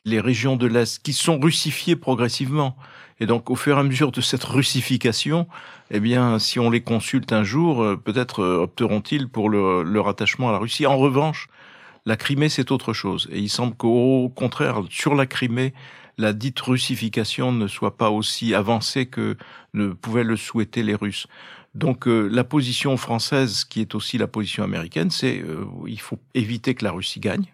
les 0.04 0.20
régions 0.20 0.56
de 0.56 0.66
l'Est 0.66 1.02
qui 1.02 1.12
sont 1.12 1.38
russifiées 1.38 1.96
progressivement. 1.96 2.76
Et 3.20 3.26
donc, 3.26 3.50
au 3.50 3.56
fur 3.56 3.76
et 3.76 3.80
à 3.80 3.82
mesure 3.84 4.10
de 4.10 4.20
cette 4.20 4.42
russification, 4.42 5.46
eh 5.90 6.00
bien, 6.00 6.38
si 6.38 6.58
on 6.58 6.70
les 6.70 6.80
consulte 6.80 7.32
un 7.32 7.44
jour, 7.44 7.82
euh, 7.82 7.96
peut-être 7.96 8.40
euh, 8.40 8.62
opteront-ils 8.62 9.28
pour 9.28 9.48
le, 9.48 9.84
leur 9.84 10.08
attachement 10.08 10.48
à 10.48 10.52
la 10.52 10.58
Russie. 10.58 10.86
En 10.86 10.96
revanche, 10.96 11.48
la 12.04 12.16
Crimée, 12.16 12.48
c'est 12.48 12.70
autre 12.70 12.92
chose. 12.92 13.28
Et 13.30 13.38
il 13.38 13.48
semble 13.48 13.74
qu'au 13.74 14.28
contraire, 14.28 14.80
sur 14.90 15.14
la 15.14 15.26
Crimée, 15.26 15.72
la 16.18 16.32
dite 16.32 16.60
russification 16.60 17.52
ne 17.52 17.66
soit 17.66 17.96
pas 17.96 18.10
aussi 18.10 18.54
avancée 18.54 19.06
que 19.06 19.36
ne 19.74 19.88
pouvaient 19.88 20.24
le 20.24 20.36
souhaiter 20.36 20.82
les 20.82 20.94
Russes. 20.94 21.26
Donc 21.74 22.06
euh, 22.06 22.28
la 22.28 22.44
position 22.44 22.96
française, 22.96 23.64
qui 23.64 23.80
est 23.80 23.94
aussi 23.94 24.18
la 24.18 24.26
position 24.26 24.62
américaine, 24.62 25.10
c'est 25.10 25.40
euh, 25.40 25.64
il 25.86 26.00
faut 26.00 26.18
éviter 26.34 26.74
que 26.74 26.84
la 26.84 26.90
Russie 26.90 27.20
gagne, 27.20 27.46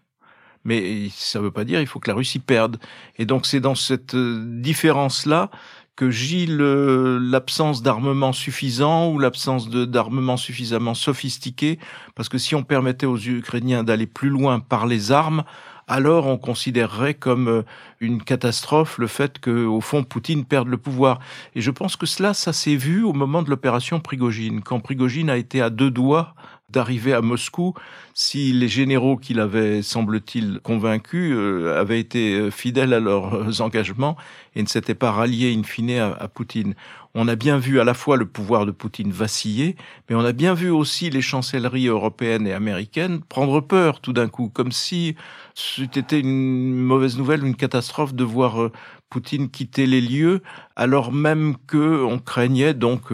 mais 0.64 1.09
ça 1.11 1.38
ne 1.38 1.45
veut 1.45 1.50
pas 1.52 1.64
dire 1.64 1.81
il 1.81 1.87
faut 1.87 2.00
que 2.00 2.11
la 2.11 2.17
Russie 2.17 2.40
perde. 2.40 2.78
Et 3.17 3.26
donc 3.26 3.47
c'est 3.47 3.61
dans 3.61 3.76
cette 3.76 4.14
euh, 4.14 4.45
différence-là 4.61 5.50
que 5.99 6.12
gît 6.12 6.47
l'absence 6.49 7.83
d'armement 7.83 8.33
suffisant 8.33 9.11
ou 9.11 9.19
l'absence 9.19 9.69
d'armement 9.69 10.37
suffisamment 10.37 10.95
sophistiqué, 10.95 11.81
parce 12.14 12.28
que 12.28 12.38
si 12.38 12.55
on 12.55 12.62
permettait 12.62 13.05
aux 13.05 13.19
Ukrainiens 13.19 13.83
d'aller 13.83 14.07
plus 14.07 14.28
loin 14.28 14.61
par 14.61 14.87
les 14.87 15.11
armes, 15.11 15.43
alors 15.88 16.28
on 16.28 16.38
considérerait 16.38 17.14
comme 17.14 17.49
euh, 17.49 17.62
une 17.99 18.23
catastrophe 18.23 18.99
le 18.99 19.09
fait 19.09 19.40
que, 19.40 19.64
au 19.64 19.81
fond, 19.81 20.05
Poutine 20.05 20.45
perde 20.45 20.69
le 20.69 20.76
pouvoir. 20.76 21.19
Et 21.57 21.62
je 21.62 21.73
pense 21.73 21.97
que 21.97 22.07
cela, 22.07 22.33
ça 22.33 22.52
s'est 22.52 22.76
vu 22.76 23.02
au 23.02 23.12
moment 23.12 23.43
de 23.43 23.50
l'opération 23.50 23.99
Prigogine, 23.99 24.61
quand 24.61 24.78
Prigogine 24.78 25.31
a 25.31 25.37
été 25.37 25.61
à 25.61 25.69
deux 25.69 25.90
doigts 25.90 26.37
d'arriver 26.70 27.14
à 27.14 27.22
Moscou 27.22 27.72
si 28.12 28.52
les 28.52 28.68
généraux 28.68 29.16
qu'il 29.16 29.40
avait, 29.40 29.80
semble-t-il, 29.80 30.60
convaincus 30.62 31.32
euh, 31.34 31.80
avaient 31.80 31.98
été 31.98 32.34
euh, 32.34 32.50
fidèles 32.50 32.92
à 32.92 33.00
leurs 33.00 33.62
engagements 33.62 34.16
et 34.54 34.62
ne 34.62 34.68
s'étaient 34.68 34.94
pas 34.94 35.10
ralliés 35.10 35.56
in 35.56 35.62
fine 35.62 35.98
à, 35.98 36.28
Poutine. 36.28 36.75
On 37.14 37.26
a 37.26 37.37
bien 37.37 37.56
vu 37.56 37.80
à 37.80 37.84
la 37.84 37.94
fois 37.94 38.18
le 38.18 38.26
pouvoir 38.26 38.66
de 38.66 38.70
Poutine 38.70 39.12
vaciller, 39.12 39.76
mais 40.08 40.16
on 40.16 40.20
a 40.20 40.32
bien 40.32 40.52
vu 40.52 40.68
aussi 40.68 41.08
les 41.08 41.22
chancelleries 41.22 41.87
européennes 41.87 42.46
et 42.46 42.52
américaines 42.52 43.20
prendre 43.22 43.60
peur 43.60 44.00
tout 44.00 44.12
d'un 44.12 44.28
coup, 44.28 44.50
comme 44.50 44.72
si 44.72 45.16
c'était 45.54 46.20
une 46.20 46.75
mauvaise 46.75 47.16
nouvelle, 47.16 47.46
une 47.46 47.56
catastrophe 47.56 48.12
de 48.12 48.25
voir 48.25 48.60
euh, 48.60 48.72
Poutine 49.08 49.48
quitter 49.48 49.87
les 49.87 50.02
lieux, 50.02 50.42
alors 50.76 51.12
même 51.12 51.56
que 51.66 52.04
on 52.04 52.18
craignait 52.18 52.75
donc, 52.75 53.04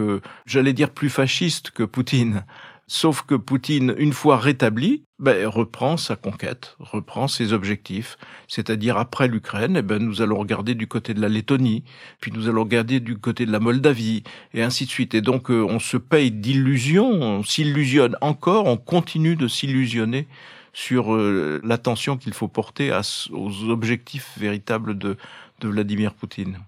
j'allais 0.45 0.73
dire 0.73 0.89
plus 0.89 1.09
fasciste 1.09 1.71
que 1.71 1.83
Poutine. 1.83 2.43
Sauf 2.87 3.23
que 3.23 3.33
Poutine, 3.33 3.95
une 3.97 4.13
fois 4.13 4.37
rétabli, 4.37 5.05
ben, 5.17 5.47
reprend 5.47 5.97
sa 5.97 6.15
conquête, 6.15 6.75
reprend 6.77 7.27
ses 7.27 7.51
objectifs. 7.51 8.15
C'est-à-dire 8.47 8.97
après 8.97 9.27
l'Ukraine, 9.27 9.77
eh 9.77 9.81
ben, 9.81 9.97
nous 9.97 10.21
allons 10.21 10.37
regarder 10.37 10.75
du 10.75 10.85
côté 10.85 11.15
de 11.15 11.21
la 11.21 11.29
Lettonie, 11.29 11.83
puis 12.21 12.31
nous 12.31 12.47
allons 12.47 12.63
regarder 12.63 12.99
du 12.99 13.17
côté 13.17 13.47
de 13.47 13.51
la 13.51 13.59
Moldavie, 13.59 14.21
et 14.53 14.61
ainsi 14.61 14.85
de 14.85 14.91
suite. 14.91 15.15
Et 15.15 15.21
donc 15.21 15.49
euh, 15.49 15.65
on 15.67 15.79
se 15.79 15.97
paye 15.97 16.29
d'illusions, 16.29 17.09
on 17.09 17.43
s'illusionne 17.43 18.17
encore, 18.21 18.67
on 18.67 18.77
continue 18.77 19.35
de 19.35 19.47
s'illusionner 19.47 20.27
sur 20.71 21.15
euh, 21.15 21.59
l'attention 21.63 22.17
qu'il 22.17 22.33
faut 22.33 22.49
porter 22.49 22.91
aux 23.31 23.63
objectifs 23.69 24.33
véritables 24.37 24.95
de, 24.95 25.17
de 25.61 25.67
Vladimir 25.67 26.13
Poutine. 26.13 26.59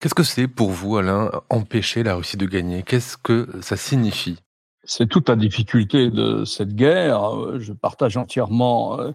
Qu'est-ce 0.00 0.14
que 0.14 0.24
c'est 0.24 0.48
pour 0.48 0.72
vous, 0.72 0.96
Alain, 0.96 1.30
empêcher 1.48 2.02
la 2.02 2.16
Russie 2.16 2.36
de 2.36 2.46
gagner? 2.46 2.82
Qu'est-ce 2.82 3.16
que 3.16 3.48
ça 3.62 3.76
signifie? 3.76 4.36
C'est 4.84 5.08
toute 5.08 5.28
la 5.28 5.36
difficulté 5.36 6.10
de 6.10 6.44
cette 6.44 6.74
guerre. 6.74 7.58
Je 7.58 7.72
partage 7.72 8.16
entièrement 8.16 8.98
euh, 8.98 9.12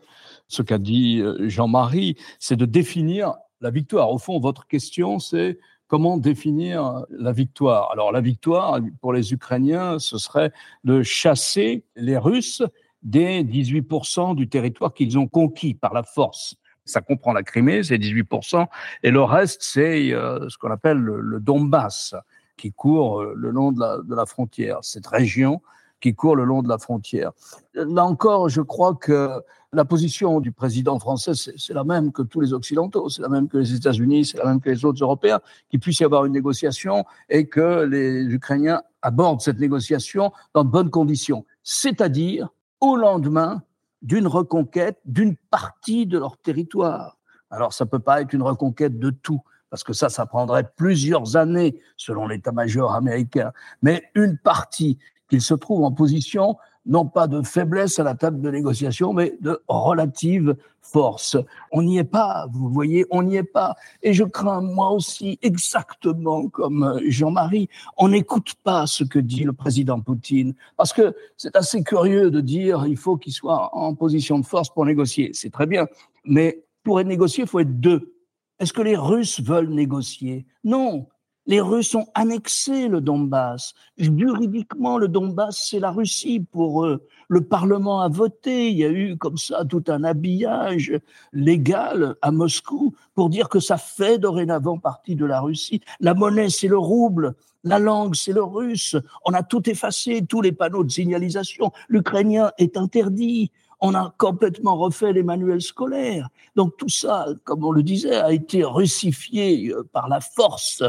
ce 0.47 0.61
qu'a 0.61 0.77
dit 0.77 1.19
euh, 1.19 1.49
Jean-Marie. 1.49 2.15
C'est 2.39 2.55
de 2.55 2.65
définir 2.65 3.35
la 3.59 3.69
victoire. 3.69 4.11
Au 4.11 4.17
fond, 4.17 4.39
votre 4.39 4.67
question, 4.67 5.19
c'est 5.19 5.59
comment 5.87 6.17
définir 6.17 7.05
la 7.09 7.31
victoire. 7.31 7.91
Alors 7.91 8.11
la 8.11 8.21
victoire, 8.21 8.79
pour 9.01 9.13
les 9.13 9.33
Ukrainiens, 9.33 9.99
ce 9.99 10.17
serait 10.17 10.51
de 10.83 11.03
chasser 11.03 11.83
les 11.95 12.17
Russes 12.17 12.61
des 13.03 13.43
18% 13.43 14.35
du 14.35 14.49
territoire 14.49 14.93
qu'ils 14.93 15.17
ont 15.17 15.27
conquis 15.27 15.73
par 15.73 15.93
la 15.93 16.03
force. 16.03 16.55
Ça 16.83 17.01
comprend 17.01 17.33
la 17.33 17.43
Crimée, 17.43 17.83
c'est 17.83 17.97
18%, 17.97 18.65
et 19.03 19.11
le 19.11 19.21
reste, 19.21 19.61
c'est 19.61 20.13
euh, 20.13 20.47
ce 20.47 20.57
qu'on 20.57 20.71
appelle 20.71 20.97
le 20.97 21.39
Donbass 21.41 22.15
qui 22.57 22.71
court 22.71 23.21
euh, 23.21 23.33
le 23.35 23.51
long 23.51 23.71
de 23.71 24.15
la, 24.15 24.25
frontière, 24.25 24.79
cette 24.81 25.07
région 25.07 25.61
qui 25.99 26.13
court 26.13 26.35
le 26.35 26.43
long 26.43 26.61
de 26.61 26.69
la 26.69 26.77
frontière. 26.77 27.31
Là 27.73 28.05
encore, 28.05 28.49
je 28.49 28.61
crois 28.61 28.93
que 28.93 29.29
la 29.73 29.83
position 29.83 30.39
du 30.39 30.51
président 30.51 30.99
français, 30.99 31.31
c'est 31.33 31.73
la 31.73 31.83
même 31.83 32.11
que 32.11 32.21
tous 32.21 32.39
les 32.39 32.53
Occidentaux, 32.53 33.09
c'est 33.09 33.21
la 33.21 33.29
même 33.29 33.47
que 33.47 33.57
les 33.57 33.73
États-Unis, 33.73 34.25
c'est 34.25 34.37
la 34.37 34.45
même 34.45 34.61
que 34.61 34.69
les 34.69 34.85
autres 34.85 35.01
Européens, 35.01 35.39
qu'il 35.69 35.79
puisse 35.79 35.99
y 35.99 36.03
avoir 36.03 36.25
une 36.25 36.33
négociation 36.33 37.05
et 37.29 37.47
que 37.47 37.83
les 37.83 38.23
Ukrainiens 38.25 38.81
abordent 39.01 39.41
cette 39.41 39.59
négociation 39.59 40.31
dans 40.53 40.63
de 40.63 40.69
bonnes 40.69 40.91
conditions, 40.91 41.45
c'est-à-dire 41.63 42.49
au 42.79 42.95
lendemain 42.95 43.63
d'une 44.01 44.27
reconquête 44.27 44.99
d'une 45.05 45.35
partie 45.35 46.05
de 46.05 46.19
leur 46.19 46.37
territoire. 46.37 47.17
Alors, 47.49 47.73
ça 47.73 47.85
peut 47.85 47.99
pas 47.99 48.21
être 48.21 48.33
une 48.33 48.43
reconquête 48.43 48.99
de 48.99 49.09
tout 49.09 49.41
parce 49.69 49.83
que 49.83 49.93
ça, 49.93 50.09
ça 50.09 50.25
prendrait 50.25 50.69
plusieurs 50.75 51.35
années 51.35 51.79
selon 51.95 52.27
l'état-major 52.27 52.93
américain, 52.93 53.51
mais 53.81 54.03
une 54.15 54.37
partie 54.37 54.97
qu'il 55.29 55.41
se 55.41 55.53
trouve 55.53 55.83
en 55.83 55.91
position 55.91 56.57
non 56.87 57.05
pas 57.05 57.27
de 57.27 57.41
faiblesse 57.41 57.99
à 57.99 58.03
la 58.03 58.15
table 58.15 58.39
de 58.41 58.49
négociation, 58.49 59.13
mais 59.13 59.37
de 59.41 59.61
relative 59.67 60.55
force. 60.81 61.35
On 61.71 61.81
n'y 61.81 61.97
est 61.97 62.05
pas, 62.05 62.47
vous 62.51 62.69
voyez, 62.69 63.05
on 63.09 63.23
n'y 63.23 63.35
est 63.35 63.43
pas. 63.43 63.75
Et 64.01 64.13
je 64.13 64.23
crains, 64.23 64.61
moi 64.61 64.91
aussi, 64.91 65.37
exactement 65.41 66.47
comme 66.47 66.99
Jean-Marie, 67.05 67.67
on 67.97 68.07
n'écoute 68.07 68.53
pas 68.63 68.87
ce 68.87 69.03
que 69.03 69.19
dit 69.19 69.43
le 69.43 69.53
président 69.53 69.99
Poutine, 69.99 70.55
parce 70.77 70.93
que 70.93 71.13
c'est 71.35 71.57
assez 71.57 71.83
curieux 71.83 72.31
de 72.31 72.39
dire 72.39 72.85
il 72.87 72.97
faut 72.97 73.17
qu'il 73.17 73.33
soit 73.33 73.75
en 73.75 73.93
position 73.93 74.39
de 74.39 74.45
force 74.45 74.69
pour 74.69 74.85
négocier. 74.85 75.31
C'est 75.33 75.51
très 75.51 75.65
bien, 75.65 75.87
mais 76.23 76.63
pour 76.83 77.01
être 77.01 77.07
négocié, 77.07 77.43
il 77.43 77.49
faut 77.49 77.59
être 77.59 77.81
deux. 77.81 78.16
Est-ce 78.59 78.73
que 78.73 78.81
les 78.81 78.97
Russes 78.97 79.39
veulent 79.41 79.69
négocier? 79.69 80.45
Non. 80.63 81.07
Les 81.45 81.61
Russes 81.61 81.95
ont 81.95 82.07
annexé 82.13 82.89
le 82.89 82.99
Donbass. 82.99 83.73
Juridiquement, 83.97 84.97
le 84.97 85.07
Donbass, 85.07 85.67
c'est 85.69 85.79
la 85.79 85.91
Russie 85.91 86.41
pour 86.51 86.85
eux. 86.85 87.07
Le 87.29 87.41
Parlement 87.41 88.01
a 88.01 88.09
voté. 88.09 88.69
Il 88.69 88.77
y 88.77 88.83
a 88.83 88.89
eu 88.89 89.15
comme 89.15 89.37
ça 89.37 89.63
tout 89.63 89.83
un 89.87 90.03
habillage 90.03 90.91
légal 91.31 92.15
à 92.21 92.31
Moscou 92.31 92.95
pour 93.13 93.29
dire 93.29 93.47
que 93.47 93.61
ça 93.61 93.77
fait 93.77 94.17
dorénavant 94.17 94.77
partie 94.77 95.15
de 95.15 95.25
la 95.25 95.39
Russie. 95.39 95.79
La 96.01 96.13
monnaie, 96.15 96.49
c'est 96.49 96.67
le 96.67 96.77
rouble. 96.77 97.35
La 97.63 97.79
langue, 97.79 98.15
c'est 98.15 98.33
le 98.33 98.43
russe. 98.43 98.97
On 99.25 99.33
a 99.33 99.43
tout 99.43 99.69
effacé, 99.69 100.25
tous 100.27 100.41
les 100.41 100.51
panneaux 100.51 100.83
de 100.83 100.91
signalisation. 100.91 101.71
L'ukrainien 101.87 102.51
est 102.57 102.75
interdit 102.75 103.51
on 103.79 103.93
a 103.93 104.13
complètement 104.17 104.75
refait 104.75 105.13
les 105.13 105.23
manuels 105.23 105.61
scolaires. 105.61 106.29
Donc 106.55 106.77
tout 106.77 106.89
ça, 106.89 107.27
comme 107.43 107.63
on 107.63 107.71
le 107.71 107.83
disait, 107.83 108.15
a 108.15 108.31
été 108.31 108.63
russifié 108.63 109.69
euh, 109.69 109.83
par 109.91 110.07
la 110.09 110.19
force. 110.19 110.83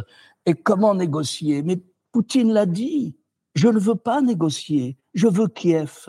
Et 0.47 0.55
comment 0.55 0.95
négocier? 0.95 1.63
Mais 1.63 1.79
Poutine 2.13 2.53
l'a 2.53 2.67
dit, 2.67 3.15
je 3.55 3.69
ne 3.69 3.79
veux 3.79 3.95
pas 3.95 4.21
négocier, 4.23 4.97
je 5.15 5.29
veux 5.29 5.49
Kiev. 5.49 6.07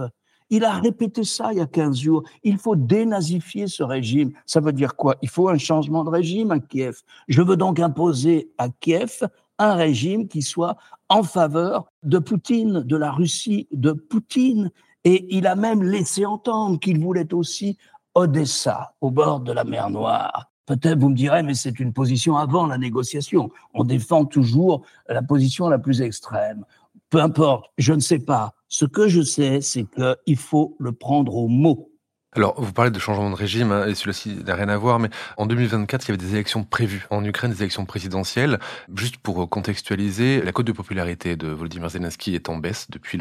Il 0.52 0.64
a 0.64 0.74
répété 0.74 1.24
ça 1.24 1.52
il 1.52 1.60
y 1.60 1.62
a 1.62 1.68
15 1.68 1.98
jours. 1.98 2.24
Il 2.44 2.58
faut 2.58 2.76
dénazifier 2.76 3.68
ce 3.68 3.84
régime. 3.84 4.32
Ça 4.46 4.60
veut 4.60 4.72
dire 4.72 4.96
quoi? 4.96 5.16
Il 5.22 5.30
faut 5.30 5.50
un 5.50 5.58
changement 5.58 6.04
de 6.04 6.10
régime 6.10 6.52
à 6.52 6.60
Kiev. 6.60 7.02
Je 7.28 7.42
veux 7.42 7.56
donc 7.56 7.80
imposer 7.80 8.52
à 8.58 8.70
Kiev 8.70 9.28
un 9.60 9.74
régime 9.74 10.28
qui 10.28 10.42
soit 10.42 10.78
en 11.10 11.24
faveur 11.24 11.92
de 12.04 12.18
Poutine, 12.18 12.82
de 12.82 12.96
la 12.96 13.12
Russie, 13.12 13.68
de 13.72 13.92
Poutine. 13.92 14.72
Et 15.04 15.36
il 15.36 15.48
a 15.48 15.56
même 15.56 15.84
laissé 15.84 16.26
entendre 16.26 16.80
qu'il 16.80 17.00
voulait 17.00 17.34
aussi 17.34 17.78
Odessa, 18.16 18.94
au 19.02 19.12
bord 19.12 19.40
de 19.40 19.52
la 19.52 19.64
mer 19.64 19.90
Noire. 19.90 20.52
Peut-être 20.66 21.00
vous 21.00 21.10
me 21.10 21.16
direz, 21.16 21.42
mais 21.42 21.56
c'est 21.56 21.80
une 21.80 21.94
position 21.94 22.38
avant 22.38 22.68
la 22.68 22.78
négociation. 22.78 23.50
On 23.74 23.84
défend 23.84 24.26
toujours 24.26 24.84
la 25.08 25.24
position 25.24 25.68
la 25.68 25.80
plus 25.80 26.02
extrême. 26.02 26.64
Peu 27.10 27.20
importe, 27.22 27.72
je 27.78 27.94
ne 27.94 28.00
sais 28.00 28.20
pas. 28.20 28.54
Ce 28.68 28.86
que 28.86 29.08
je 29.08 29.22
sais, 29.22 29.62
c'est 29.62 29.86
qu'il 29.86 30.38
faut 30.38 30.76
le 30.80 30.92
prendre 30.92 31.36
au 31.36 31.48
mot. 31.48 31.89
Alors, 32.36 32.62
vous 32.62 32.72
parlez 32.74 32.92
de 32.92 33.00
changement 33.00 33.32
de 33.32 33.36
régime, 33.36 33.72
hein, 33.72 33.88
et 33.88 33.96
celui-ci 33.96 34.44
n'a 34.46 34.54
rien 34.54 34.70
à 34.70 34.78
voir, 34.78 35.00
mais 35.00 35.10
en 35.38 35.48
2024, 35.48 36.06
il 36.06 36.08
y 36.10 36.12
avait 36.12 36.24
des 36.24 36.36
élections 36.36 36.64
prévues 36.64 37.08
en 37.10 37.26
Ukraine, 37.26 37.50
des 37.50 37.64
élections 37.64 37.86
présidentielles. 37.86 38.60
Juste 38.94 39.18
pour 39.18 39.50
contextualiser, 39.50 40.44
la 40.44 40.52
cote 40.52 40.68
de 40.68 40.72
popularité 40.72 41.36
de 41.36 41.48
Volodymyr 41.48 41.90
Zelensky 41.90 42.36
est 42.36 42.48
en 42.48 42.58
baisse 42.58 42.86
depuis 42.92 43.20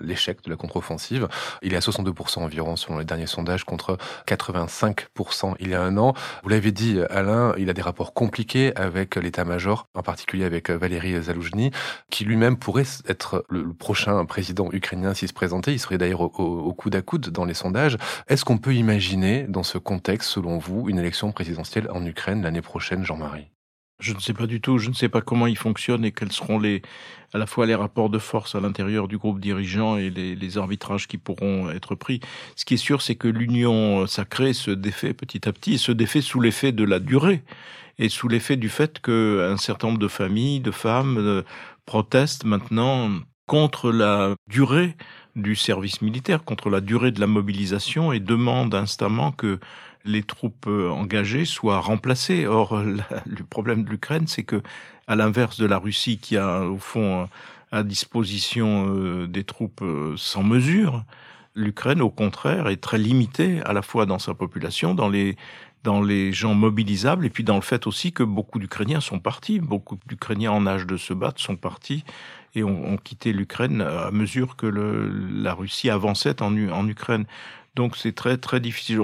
l'échec 0.00 0.40
de 0.44 0.50
la 0.50 0.54
contre-offensive. 0.54 1.26
Il 1.62 1.74
est 1.74 1.76
à 1.76 1.80
62% 1.80 2.44
environ 2.44 2.76
selon 2.76 2.98
les 2.98 3.04
derniers 3.04 3.26
sondages, 3.26 3.64
contre 3.64 3.98
85% 4.28 5.56
il 5.58 5.70
y 5.70 5.74
a 5.74 5.82
un 5.82 5.96
an. 5.96 6.14
Vous 6.44 6.48
l'avez 6.48 6.70
dit, 6.70 7.00
Alain, 7.10 7.54
il 7.58 7.68
a 7.70 7.72
des 7.72 7.82
rapports 7.82 8.14
compliqués 8.14 8.72
avec 8.76 9.16
l'état-major, 9.16 9.88
en 9.94 10.02
particulier 10.04 10.44
avec 10.44 10.70
Valéry 10.70 11.20
Zaloujny, 11.20 11.72
qui 12.08 12.24
lui-même 12.24 12.56
pourrait 12.56 12.84
être 13.08 13.44
le, 13.48 13.72
prochain 13.72 14.24
président 14.26 14.68
ukrainien 14.70 15.12
s'il 15.12 15.26
se 15.26 15.34
présentait. 15.34 15.72
Il 15.72 15.80
serait 15.80 15.98
d'ailleurs 15.98 16.20
au, 16.20 16.30
au, 16.38 16.72
coude 16.72 16.94
à 16.94 17.02
coude 17.02 17.30
dans 17.30 17.44
les 17.44 17.54
sondages. 17.54 17.96
Est-ce 18.28 18.43
est-ce 18.44 18.52
qu'on 18.52 18.58
peut 18.58 18.74
imaginer, 18.74 19.46
dans 19.48 19.62
ce 19.62 19.78
contexte, 19.78 20.28
selon 20.28 20.58
vous, 20.58 20.90
une 20.90 20.98
élection 20.98 21.32
présidentielle 21.32 21.88
en 21.90 22.04
Ukraine 22.04 22.42
l'année 22.42 22.60
prochaine, 22.60 23.02
Jean-Marie? 23.02 23.46
Je 24.00 24.12
ne 24.12 24.20
sais 24.20 24.34
pas 24.34 24.46
du 24.46 24.60
tout, 24.60 24.76
je 24.76 24.90
ne 24.90 24.94
sais 24.94 25.08
pas 25.08 25.22
comment 25.22 25.46
il 25.46 25.56
fonctionne 25.56 26.04
et 26.04 26.12
quels 26.12 26.30
seront 26.30 26.58
les, 26.58 26.82
à 27.32 27.38
la 27.38 27.46
fois 27.46 27.64
les 27.64 27.74
rapports 27.74 28.10
de 28.10 28.18
force 28.18 28.54
à 28.54 28.60
l'intérieur 28.60 29.08
du 29.08 29.16
groupe 29.16 29.40
dirigeant 29.40 29.96
et 29.96 30.10
les, 30.10 30.58
arbitrages 30.58 31.08
qui 31.08 31.16
pourront 31.16 31.70
être 31.70 31.94
pris. 31.94 32.20
Ce 32.54 32.66
qui 32.66 32.74
est 32.74 32.76
sûr, 32.76 33.00
c'est 33.00 33.14
que 33.14 33.28
l'union 33.28 34.06
sacrée 34.06 34.52
se 34.52 34.70
défait 34.70 35.14
petit 35.14 35.48
à 35.48 35.52
petit, 35.54 35.74
et 35.76 35.78
se 35.78 35.92
défait 35.92 36.20
sous 36.20 36.38
l'effet 36.38 36.72
de 36.72 36.84
la 36.84 36.98
durée 36.98 37.44
et 37.96 38.10
sous 38.10 38.28
l'effet 38.28 38.56
du 38.56 38.68
fait 38.68 39.00
qu'un 39.00 39.56
certain 39.56 39.86
nombre 39.86 40.00
de 40.00 40.08
familles, 40.08 40.60
de 40.60 40.70
femmes 40.70 41.16
euh, 41.16 41.42
protestent 41.86 42.44
maintenant 42.44 43.10
contre 43.46 43.90
la 43.90 44.34
durée 44.48 44.96
du 45.36 45.56
service 45.56 46.02
militaire, 46.02 46.44
contre 46.44 46.70
la 46.70 46.80
durée 46.80 47.10
de 47.10 47.20
la 47.20 47.26
mobilisation 47.26 48.12
et 48.12 48.20
demande 48.20 48.74
instamment 48.74 49.32
que 49.32 49.58
les 50.04 50.22
troupes 50.22 50.66
euh, 50.66 50.90
engagées 50.90 51.44
soient 51.44 51.80
remplacées. 51.80 52.46
Or, 52.46 52.82
le 53.26 53.44
problème 53.44 53.84
de 53.84 53.90
l'Ukraine, 53.90 54.26
c'est 54.26 54.44
que, 54.44 54.62
à 55.06 55.16
l'inverse 55.16 55.58
de 55.58 55.66
la 55.66 55.78
Russie 55.78 56.18
qui 56.18 56.36
a 56.36 56.60
au 56.60 56.78
fond 56.78 57.28
à 57.72 57.82
disposition 57.82 58.86
euh, 58.88 59.26
des 59.26 59.44
troupes 59.44 59.82
euh, 59.82 60.14
sans 60.16 60.42
mesure, 60.42 61.04
l'Ukraine, 61.54 62.00
au 62.00 62.10
contraire, 62.10 62.68
est 62.68 62.80
très 62.80 62.98
limitée 62.98 63.60
à 63.62 63.72
la 63.72 63.82
fois 63.82 64.06
dans 64.06 64.18
sa 64.18 64.34
population, 64.34 64.94
dans 64.94 65.08
les 65.08 65.36
dans 65.82 66.00
les 66.00 66.32
gens 66.32 66.54
mobilisables 66.54 67.26
et 67.26 67.30
puis 67.30 67.44
dans 67.44 67.56
le 67.56 67.60
fait 67.60 67.86
aussi 67.86 68.10
que 68.10 68.22
beaucoup 68.22 68.58
d'Ukrainiens 68.58 69.02
sont 69.02 69.18
partis, 69.18 69.60
beaucoup 69.60 69.98
d'Ukrainiens 70.06 70.50
en 70.50 70.66
âge 70.66 70.86
de 70.86 70.96
se 70.96 71.12
battre 71.12 71.42
sont 71.42 71.56
partis 71.56 72.04
et 72.54 72.62
ont, 72.62 72.96
quitté 72.96 73.32
l'Ukraine 73.32 73.80
à 73.80 74.10
mesure 74.10 74.56
que 74.56 74.66
le, 74.66 75.08
la 75.08 75.54
Russie 75.54 75.90
avançait 75.90 76.40
en, 76.42 76.56
en 76.70 76.88
Ukraine. 76.88 77.26
Donc 77.74 77.96
c'est 77.96 78.14
très 78.14 78.36
très 78.36 78.60
difficile. 78.60 79.00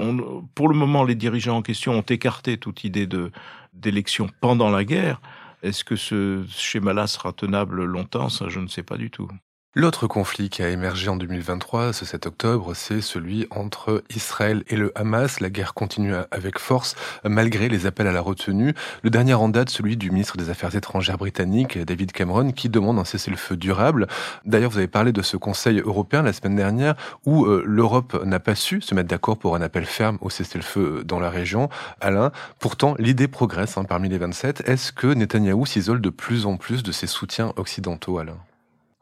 Pour 0.55 0.69
le 0.69 0.75
moment, 0.75 1.03
les 1.03 1.15
dirigeants 1.15 1.57
en 1.57 1.61
question 1.61 1.93
ont 1.93 2.01
écarté 2.01 2.57
toute 2.57 2.83
idée 2.83 3.07
de 3.07 3.31
d'élection 3.73 4.29
pendant 4.41 4.69
la 4.69 4.83
guerre. 4.83 5.21
Est-ce 5.63 5.83
que 5.83 5.95
ce 5.95 6.43
schéma-là 6.49 7.07
sera 7.07 7.33
tenable 7.33 7.83
longtemps? 7.83 8.29
Ça, 8.29 8.49
je 8.49 8.59
ne 8.59 8.67
sais 8.67 8.83
pas 8.83 8.97
du 8.97 9.11
tout. 9.11 9.29
L'autre 9.73 10.05
conflit 10.05 10.49
qui 10.49 10.63
a 10.63 10.69
émergé 10.69 11.07
en 11.07 11.15
2023, 11.15 11.93
ce 11.93 12.03
7 12.03 12.25
octobre, 12.25 12.73
c'est 12.73 12.99
celui 12.99 13.47
entre 13.51 14.03
Israël 14.13 14.65
et 14.67 14.75
le 14.75 14.91
Hamas. 14.95 15.39
La 15.39 15.49
guerre 15.49 15.73
continue 15.73 16.13
avec 16.29 16.59
force, 16.59 16.97
malgré 17.23 17.69
les 17.69 17.85
appels 17.85 18.07
à 18.07 18.11
la 18.11 18.19
retenue. 18.19 18.73
Le 19.01 19.09
dernier 19.09 19.33
en 19.33 19.47
date, 19.47 19.69
celui 19.69 19.95
du 19.95 20.11
ministre 20.11 20.35
des 20.35 20.49
Affaires 20.49 20.75
étrangères 20.75 21.17
britannique, 21.17 21.77
David 21.77 22.11
Cameron, 22.11 22.51
qui 22.51 22.67
demande 22.67 22.99
un 22.99 23.05
cessez-le-feu 23.05 23.55
durable. 23.55 24.07
D'ailleurs, 24.43 24.71
vous 24.71 24.77
avez 24.77 24.89
parlé 24.89 25.13
de 25.13 25.21
ce 25.21 25.37
Conseil 25.37 25.79
européen 25.79 26.21
la 26.21 26.33
semaine 26.33 26.57
dernière, 26.57 26.95
où 27.25 27.45
euh, 27.45 27.63
l'Europe 27.65 28.21
n'a 28.25 28.41
pas 28.41 28.55
su 28.55 28.81
se 28.81 28.93
mettre 28.93 29.07
d'accord 29.07 29.37
pour 29.37 29.55
un 29.55 29.61
appel 29.61 29.85
ferme 29.85 30.17
au 30.19 30.29
cessez-le-feu 30.29 31.05
dans 31.05 31.21
la 31.21 31.29
région. 31.29 31.69
Alain, 32.01 32.33
pourtant, 32.59 32.93
l'idée 32.99 33.29
progresse 33.29 33.77
hein, 33.77 33.85
parmi 33.85 34.09
les 34.09 34.17
27. 34.17 34.63
Est-ce 34.67 34.91
que 34.91 35.07
Netanyahou 35.07 35.65
s'isole 35.65 36.01
de 36.01 36.09
plus 36.09 36.45
en 36.45 36.57
plus 36.57 36.83
de 36.83 36.91
ses 36.91 37.07
soutiens 37.07 37.53
occidentaux, 37.55 38.17
Alain? 38.17 38.35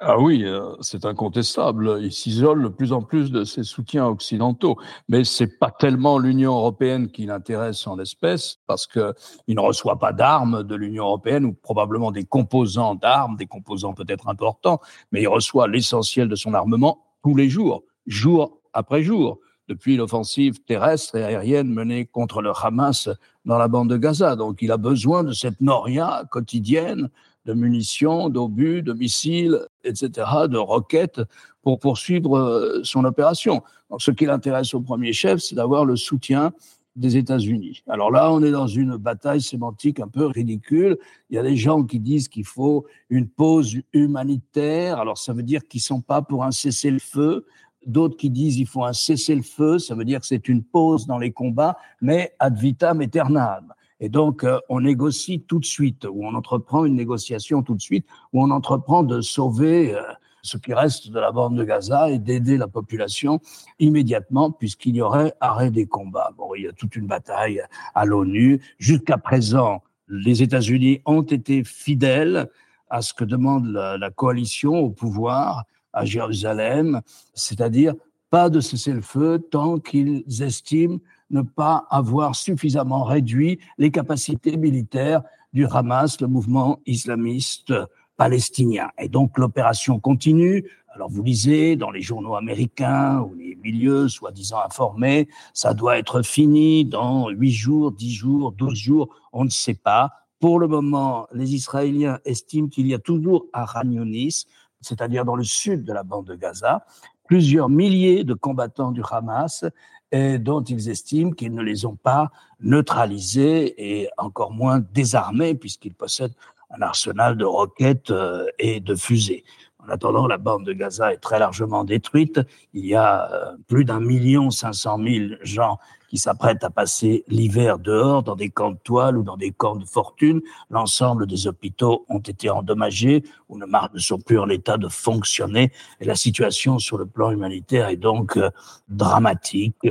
Ah 0.01 0.17
oui, 0.17 0.45
euh, 0.45 0.75
c'est 0.79 1.03
incontestable. 1.03 1.99
Il 2.01 2.13
s'isole 2.13 2.63
de 2.63 2.67
plus 2.69 2.93
en 2.93 3.01
plus 3.01 3.31
de 3.31 3.43
ses 3.43 3.63
soutiens 3.63 4.05
occidentaux. 4.05 4.77
Mais 5.09 5.25
c'est 5.25 5.59
pas 5.59 5.71
tellement 5.71 6.19
l'Union 6.19 6.53
européenne 6.55 7.11
qui 7.11 7.25
l'intéresse 7.25 7.85
en 7.85 7.97
l'espèce, 7.97 8.59
parce 8.65 8.87
qu'il 8.87 9.13
ne 9.49 9.59
reçoit 9.59 9.99
pas 9.99 10.13
d'armes 10.13 10.63
de 10.63 10.75
l'Union 10.75 11.03
européenne, 11.03 11.43
ou 11.43 11.53
probablement 11.53 12.11
des 12.11 12.23
composants 12.23 12.95
d'armes, 12.95 13.35
des 13.35 13.45
composants 13.45 13.93
peut-être 13.93 14.29
importants, 14.29 14.79
mais 15.11 15.21
il 15.21 15.27
reçoit 15.27 15.67
l'essentiel 15.67 16.29
de 16.29 16.35
son 16.35 16.53
armement 16.53 17.03
tous 17.21 17.35
les 17.35 17.49
jours, 17.49 17.83
jour 18.07 18.61
après 18.71 19.03
jour, 19.03 19.39
depuis 19.67 19.97
l'offensive 19.97 20.63
terrestre 20.63 21.15
et 21.15 21.23
aérienne 21.25 21.67
menée 21.73 22.05
contre 22.05 22.41
le 22.41 22.51
Hamas 22.51 23.09
dans 23.43 23.57
la 23.57 23.67
bande 23.67 23.89
de 23.89 23.97
Gaza. 23.97 24.37
Donc 24.37 24.61
il 24.61 24.71
a 24.71 24.77
besoin 24.77 25.25
de 25.25 25.33
cette 25.33 25.59
noria 25.59 26.23
quotidienne 26.31 27.09
de 27.45 27.53
munitions, 27.53 28.29
d'obus, 28.29 28.81
de 28.81 28.93
missiles, 28.93 29.59
etc., 29.83 30.27
de 30.49 30.57
roquettes 30.57 31.21
pour 31.61 31.79
poursuivre 31.79 32.37
euh, 32.37 32.81
son 32.83 33.05
opération. 33.05 33.63
Ce 33.97 34.11
qui 34.11 34.25
l'intéresse 34.25 34.73
au 34.73 34.81
premier 34.81 35.13
chef, 35.13 35.39
c'est 35.39 35.55
d'avoir 35.55 35.85
le 35.85 35.95
soutien 35.95 36.53
des 36.95 37.17
États-Unis. 37.17 37.81
Alors 37.87 38.11
là, 38.11 38.31
on 38.31 38.43
est 38.43 38.51
dans 38.51 38.67
une 38.67 38.97
bataille 38.97 39.41
sémantique 39.41 39.99
un 39.99 40.07
peu 40.07 40.25
ridicule. 40.25 40.97
Il 41.29 41.35
y 41.35 41.39
a 41.39 41.43
des 41.43 41.55
gens 41.55 41.83
qui 41.83 41.99
disent 41.99 42.27
qu'il 42.27 42.45
faut 42.45 42.85
une 43.09 43.27
pause 43.27 43.77
humanitaire. 43.93 44.99
Alors 44.99 45.17
ça 45.17 45.33
veut 45.33 45.43
dire 45.43 45.67
qu'ils 45.67 45.81
sont 45.81 46.01
pas 46.01 46.21
pour 46.21 46.43
un 46.43 46.51
cessez-le-feu. 46.51 47.45
D'autres 47.85 48.17
qui 48.17 48.29
disent 48.29 48.57
qu'il 48.57 48.67
faut 48.67 48.83
un 48.83 48.93
cessez-le-feu. 48.93 49.79
Ça 49.79 49.95
veut 49.95 50.03
dire 50.03 50.19
que 50.19 50.27
c'est 50.27 50.49
une 50.49 50.63
pause 50.63 51.07
dans 51.07 51.17
les 51.17 51.31
combats, 51.31 51.77
mais 52.01 52.33
ad 52.37 52.57
vitam 52.57 52.99
aeternam. 53.01 53.73
Et 53.99 54.09
donc, 54.09 54.43
euh, 54.43 54.59
on 54.69 54.81
négocie 54.81 55.41
tout 55.41 55.59
de 55.59 55.65
suite, 55.65 56.05
ou 56.09 56.25
on 56.25 56.33
entreprend 56.33 56.85
une 56.85 56.95
négociation 56.95 57.63
tout 57.63 57.75
de 57.75 57.81
suite, 57.81 58.05
ou 58.33 58.41
on 58.41 58.49
entreprend 58.51 59.03
de 59.03 59.21
sauver 59.21 59.95
euh, 59.95 60.01
ce 60.41 60.57
qui 60.57 60.73
reste 60.73 61.11
de 61.11 61.19
la 61.19 61.31
bande 61.31 61.57
de 61.57 61.63
Gaza 61.63 62.09
et 62.09 62.17
d'aider 62.17 62.57
la 62.57 62.67
population 62.67 63.41
immédiatement, 63.79 64.51
puisqu'il 64.51 64.95
y 64.95 65.01
aurait 65.01 65.33
arrêt 65.41 65.71
des 65.71 65.85
combats. 65.85 66.31
Bon, 66.37 66.55
il 66.55 66.63
y 66.63 66.67
a 66.67 66.71
toute 66.71 66.95
une 66.95 67.07
bataille 67.07 67.61
à 67.93 68.05
l'ONU. 68.05 68.61
Jusqu'à 68.77 69.17
présent, 69.17 69.83
les 70.07 70.41
États-Unis 70.41 71.01
ont 71.05 71.21
été 71.21 71.63
fidèles 71.63 72.49
à 72.89 73.01
ce 73.01 73.13
que 73.13 73.25
demande 73.25 73.67
la, 73.67 73.97
la 73.97 74.09
coalition 74.09 74.75
au 74.75 74.89
pouvoir 74.89 75.65
à 75.93 76.05
Jérusalem, 76.05 77.01
c'est-à-dire 77.33 77.93
pas 78.29 78.49
de 78.49 78.59
cesser 78.59 78.93
le 78.93 79.01
feu 79.01 79.39
tant 79.39 79.79
qu'ils 79.79 80.23
estiment 80.41 80.99
ne 81.29 81.41
pas 81.41 81.85
avoir 81.89 82.35
suffisamment 82.35 83.03
réduit 83.03 83.59
les 83.77 83.91
capacités 83.91 84.57
militaires 84.57 85.21
du 85.53 85.65
Hamas, 85.65 86.21
le 86.21 86.27
mouvement 86.27 86.79
islamiste 86.85 87.73
palestinien. 88.17 88.89
Et 88.99 89.07
donc 89.07 89.37
l'opération 89.37 89.99
continue. 89.99 90.65
Alors 90.93 91.09
vous 91.09 91.23
lisez 91.23 91.75
dans 91.75 91.91
les 91.91 92.01
journaux 92.01 92.35
américains 92.35 93.21
ou 93.21 93.33
les 93.35 93.55
milieux 93.55 94.09
soi-disant 94.09 94.59
informés, 94.65 95.29
ça 95.53 95.73
doit 95.73 95.97
être 95.97 96.21
fini 96.21 96.83
dans 96.83 97.29
huit 97.29 97.51
jours, 97.51 97.91
dix 97.91 98.13
jours, 98.13 98.51
douze 98.51 98.77
jours, 98.77 99.09
on 99.31 99.45
ne 99.45 99.49
sait 99.49 99.75
pas. 99.75 100.11
Pour 100.39 100.59
le 100.59 100.67
moment, 100.67 101.27
les 101.33 101.53
Israéliens 101.53 102.19
estiment 102.25 102.67
qu'il 102.67 102.87
y 102.87 102.93
a 102.93 102.99
toujours 102.99 103.45
à 103.53 103.65
Ragnonis, 103.65 104.45
c'est-à-dire 104.81 105.25
dans 105.25 105.35
le 105.35 105.43
sud 105.43 105.83
de 105.83 105.93
la 105.93 106.03
bande 106.03 106.25
de 106.25 106.35
Gaza, 106.35 106.85
plusieurs 107.27 107.69
milliers 107.69 108.23
de 108.23 108.33
combattants 108.33 108.91
du 108.91 109.01
Hamas 109.09 109.63
et 110.11 110.39
dont 110.39 110.63
ils 110.63 110.89
estiment 110.89 111.31
qu'ils 111.31 111.53
ne 111.53 111.61
les 111.61 111.85
ont 111.85 111.95
pas 111.95 112.31
neutralisés 112.61 114.01
et 114.01 114.09
encore 114.17 114.51
moins 114.51 114.79
désarmés 114.93 115.55
puisqu'ils 115.55 115.93
possèdent 115.93 116.35
un 116.71 116.81
arsenal 116.81 117.37
de 117.37 117.45
roquettes 117.45 118.11
euh, 118.11 118.45
et 118.59 118.79
de 118.79 118.95
fusées. 118.95 119.43
En 119.79 119.89
attendant, 119.89 120.27
la 120.27 120.37
bande 120.37 120.65
de 120.65 120.73
Gaza 120.73 121.13
est 121.13 121.17
très 121.17 121.39
largement 121.39 121.83
détruite. 121.83 122.39
Il 122.73 122.85
y 122.85 122.95
a 122.95 123.31
euh, 123.31 123.55
plus 123.67 123.85
d'un 123.85 123.99
million 123.99 124.51
cinq 124.51 124.73
cent 124.73 124.97
mille 124.97 125.39
gens 125.41 125.79
qui 126.09 126.17
s'apprêtent 126.17 126.63
à 126.63 126.69
passer 126.69 127.23
l'hiver 127.27 127.77
dehors 127.77 128.23
dans 128.23 128.35
des 128.35 128.49
camps 128.49 128.71
de 128.71 128.79
toile 128.83 129.17
ou 129.17 129.23
dans 129.23 129.37
des 129.37 129.51
camps 129.51 129.75
de 129.75 129.85
fortune. 129.85 130.41
L'ensemble 130.69 131.27
des 131.27 131.47
hôpitaux 131.47 132.05
ont 132.09 132.19
été 132.19 132.49
endommagés 132.49 133.23
ou 133.47 133.57
ne, 133.57 133.65
sont 133.97 134.19
plus 134.19 134.39
en 134.39 134.49
état 134.49 134.77
de 134.77 134.87
fonctionner. 134.87 135.71
Et 136.01 136.05
la 136.05 136.15
situation 136.15 136.79
sur 136.79 136.97
le 136.97 137.05
plan 137.05 137.31
humanitaire 137.31 137.89
est 137.89 137.97
donc 137.97 138.37
euh, 138.37 138.49
dramatique. 138.89 139.87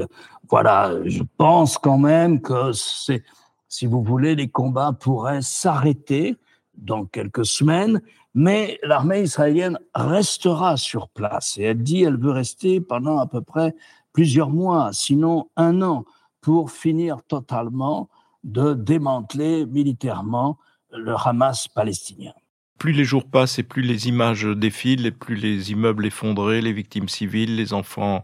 Voilà, 0.51 0.93
je 1.05 1.23
pense 1.37 1.79
quand 1.79 1.99
même 1.99 2.41
que 2.41 2.73
c'est, 2.73 3.23
si 3.69 3.87
vous 3.87 4.03
voulez, 4.03 4.35
les 4.35 4.49
combats 4.49 4.93
pourraient 4.93 5.43
s'arrêter 5.43 6.37
dans 6.77 7.05
quelques 7.05 7.47
semaines, 7.47 8.01
mais 8.35 8.79
l'armée 8.83 9.23
israélienne 9.23 9.79
restera 9.95 10.77
sur 10.77 11.09
place 11.09 11.59
et 11.59 11.65
elle 11.65 11.83
dit 11.83 12.03
elle 12.03 12.19
veut 12.19 12.31
rester 12.31 12.81
pendant 12.81 13.19
à 13.19 13.27
peu 13.27 13.41
près 13.41 13.75
plusieurs 14.13 14.51
mois, 14.51 14.91
sinon 14.93 15.49
un 15.57 15.83
an, 15.83 16.05
pour 16.41 16.71
finir 16.71 17.23
totalement 17.27 18.09
de 18.45 18.75
démanteler 18.75 19.67
militairement 19.67 20.59
le 20.91 21.15
Hamas 21.15 21.69
palestinien. 21.69 22.33
Plus 22.79 22.93
les 22.93 23.05
jours 23.05 23.29
passent 23.29 23.59
et 23.59 23.65
plus 23.65 23.83
les 23.83 24.09
images 24.09 24.45
défilent, 24.45 25.07
et 25.07 25.11
plus 25.11 25.35
les 25.35 25.73
immeubles 25.73 26.07
effondrés, 26.07 26.61
les 26.61 26.73
victimes 26.73 27.09
civiles, 27.09 27.57
les 27.57 27.73
enfants 27.73 28.23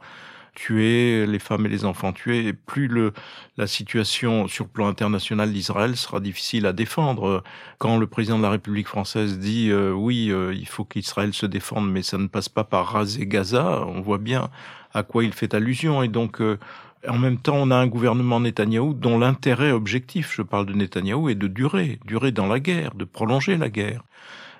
tués, 0.54 1.26
les 1.26 1.38
femmes 1.40 1.66
et 1.66 1.68
les 1.68 1.84
enfants 1.84 2.12
tués, 2.12 2.46
et 2.46 2.52
plus 2.52 2.88
la 3.56 3.66
situation 3.66 4.46
sur 4.46 4.64
le 4.64 4.70
plan 4.70 4.86
international 4.86 5.52
d'Israël 5.52 5.96
sera 5.96 6.20
difficile 6.20 6.66
à 6.66 6.72
défendre. 6.72 7.42
Quand 7.78 7.98
le 7.98 8.06
président 8.06 8.38
de 8.38 8.44
la 8.44 8.50
République 8.50 8.86
française 8.86 9.38
dit 9.40 9.70
euh, 9.70 9.90
oui, 9.92 10.30
euh, 10.30 10.54
il 10.54 10.68
faut 10.68 10.84
qu'Israël 10.84 11.34
se 11.34 11.46
défende, 11.46 11.90
mais 11.90 12.02
ça 12.02 12.18
ne 12.18 12.28
passe 12.28 12.48
pas 12.48 12.64
par 12.64 12.86
raser 12.86 13.26
Gaza, 13.26 13.84
on 13.86 14.00
voit 14.00 14.18
bien 14.18 14.50
à 14.94 15.02
quoi 15.02 15.24
il 15.24 15.32
fait 15.32 15.54
allusion. 15.54 16.02
Et 16.02 16.08
donc, 16.08 16.40
euh, 16.40 16.58
en 17.08 17.18
même 17.18 17.38
temps, 17.38 17.56
on 17.56 17.70
a 17.70 17.76
un 17.76 17.86
gouvernement 17.86 18.40
Netanyahou 18.40 18.94
dont 18.94 19.18
l'intérêt 19.18 19.72
objectif, 19.72 20.32
je 20.34 20.42
parle 20.42 20.66
de 20.66 20.72
Netanyahou, 20.72 21.28
est 21.28 21.34
de 21.34 21.48
durer, 21.48 21.98
durer 22.06 22.32
dans 22.32 22.46
la 22.46 22.60
guerre, 22.60 22.94
de 22.94 23.04
prolonger 23.04 23.56
la 23.56 23.68
guerre 23.68 24.02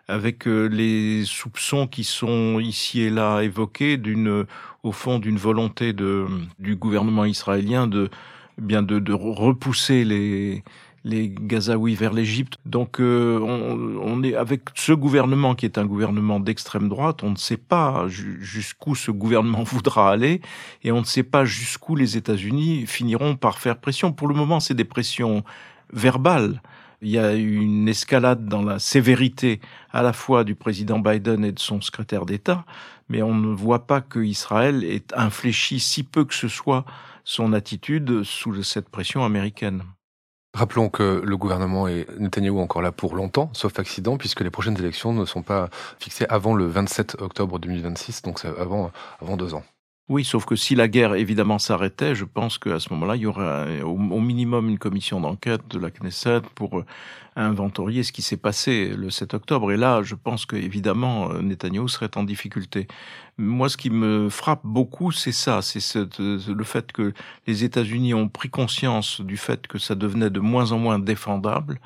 avec 0.07 0.45
les 0.45 1.25
soupçons 1.25 1.87
qui 1.87 2.05
sont 2.05 2.61
ici 2.61 3.01
et 3.01 3.09
là 3.09 3.41
évoqués 3.41 3.97
d'une, 3.97 4.45
au 4.83 4.93
fond, 4.93 5.19
d'une 5.19 5.39
volonté 5.39 5.95
de, 5.95 6.27
du 6.59 6.77
gouvernement 6.77 7.25
israélien 7.25 7.87
de, 7.87 8.11
eh 8.59 8.61
bien 8.61 8.83
de, 8.83 8.99
de 8.99 9.13
repousser 9.15 10.05
les, 10.05 10.63
les 11.05 11.29
Gazaouis 11.29 11.95
vers 11.95 12.13
l'Égypte. 12.13 12.59
Donc 12.65 12.99
euh, 12.99 13.39
on, 13.39 13.99
on, 14.03 14.23
est 14.23 14.35
avec 14.35 14.63
ce 14.75 14.93
gouvernement 14.93 15.55
qui 15.55 15.67
est 15.67 15.79
un 15.79 15.85
gouvernement 15.85 16.41
d'extrême 16.41 16.89
droite, 16.89 17.23
on 17.23 17.31
ne 17.31 17.37
sait 17.37 17.59
pas 17.59 18.07
jusqu'où 18.09 18.95
ce 18.95 19.11
gouvernement 19.11 19.63
voudra 19.65 20.11
aller 20.11 20.41
et 20.83 20.93
on 20.93 21.01
ne 21.01 21.05
sait 21.05 21.23
pas 21.23 21.45
jusqu'où 21.45 21.95
les 21.95 22.17
États-Unis 22.17 22.87
finiront 22.87 23.37
par 23.37 23.59
faire 23.59 23.77
pression. 23.77 24.13
Pour 24.13 24.29
le 24.29 24.35
moment, 24.35 24.61
c'est 24.61 24.75
des 24.75 24.85
pressions 24.85 25.45
verbales. 25.93 26.63
Il 27.03 27.11
y 27.11 27.19
a 27.19 27.35
une 27.35 27.87
escalade 27.87 28.47
dans 28.47 28.63
la 28.63 28.79
sévérité 28.79 29.61
à 29.93 30.03
la 30.03 30.15
fois 30.15 30.43
du 30.43 30.55
président 30.55 30.99
Biden 30.99 31.45
et 31.45 31.53
de 31.53 31.59
son 31.59 31.83
secrétaire 31.83 32.25
d'État, 32.25 32.65
mais 33.11 33.21
on 33.21 33.35
ne 33.35 33.55
voit 33.55 33.87
pas 33.87 34.01
que 34.01 34.21
Israël 34.21 34.83
ait 34.85 35.05
infléchi 35.15 35.81
si 35.81 36.03
peu 36.03 36.25
que 36.25 36.35
ce 36.35 36.49
soit 36.49 36.87
son 37.25 37.53
attitude 37.53 38.23
sous 38.23 38.63
cette 38.63 38.89
pression 38.89 39.23
américaine. 39.23 39.83
Rappelons 40.55 40.89
que 40.89 41.21
le 41.25 41.37
gouvernement 41.37 41.89
est 41.89 42.07
Netanyahou 42.19 42.61
encore 42.61 42.81
là 42.81 42.93
pour 42.93 43.17
longtemps, 43.17 43.51
sauf 43.55 43.77
accident, 43.81 44.17
puisque 44.17 44.41
les 44.41 44.51
prochaines 44.51 44.79
élections 44.79 45.13
ne 45.13 45.25
sont 45.25 45.43
pas 45.43 45.69
fixées 45.99 46.27
avant 46.29 46.55
le 46.55 46.67
27 46.67 47.17
octobre 47.21 47.59
2026, 47.59 48.23
donc 48.23 48.39
c'est 48.39 48.49
avant, 48.57 48.93
avant 49.21 49.37
deux 49.37 49.55
ans. 49.55 49.65
Oui, 50.11 50.23
sauf 50.23 50.45
que 50.45 50.55
si 50.55 50.75
la 50.75 50.87
guerre 50.87 51.15
évidemment 51.15 51.59
s'arrêtait, 51.59 52.15
je 52.15 52.27
pense 52.27 52.59
qu'à 52.59 52.79
ce 52.79 52.93
moment-là, 52.93 53.17
il 53.17 53.23
y 53.23 53.27
aurait 53.27 53.81
au, 53.81 53.97
minimum 53.97 54.69
une 54.69 54.79
commission 54.79 55.19
d'enquête 55.19 55.63
de 55.71 55.79
la 55.79 55.91
Knesset 55.91 56.43
pour 56.55 56.79
euh, 56.79 56.85
inventorier 57.37 58.03
ce 58.03 58.13
qui 58.13 58.21
s'est 58.21 58.37
passé 58.37 58.89
le 58.95 59.09
7 59.09 59.33
octobre. 59.33 59.73
Et 59.73 59.79
là, 59.79 60.03
je 60.03 60.15
pense 60.15 60.45
que 60.45 60.57
évidemment, 60.57 61.31
euh, 61.31 61.41
Netanyahu 61.41 61.89
serait 61.89 62.11
en 62.19 62.23
difficulté. 62.23 62.87
Moi, 63.39 63.71
ce 63.71 63.79
qui 63.79 63.89
me 63.89 64.29
frappe 64.29 64.61
beaucoup, 64.63 65.11
c'est 65.11 65.33
ça, 65.33 65.63
c'est 65.63 65.81
le 66.19 66.65
fait 66.65 66.93
que 66.93 67.15
les 67.47 67.65
États-Unis 67.65 68.13
ont 68.13 68.29
pris 68.29 68.51
conscience 68.51 69.23
du 69.23 69.39
fait 69.39 69.67
que 69.67 69.79
ça 69.79 69.95
devenait 69.95 70.29
de 70.29 70.41
moins 70.41 70.73
en 70.73 70.79
moins 70.79 70.99
défendable, 70.99 71.81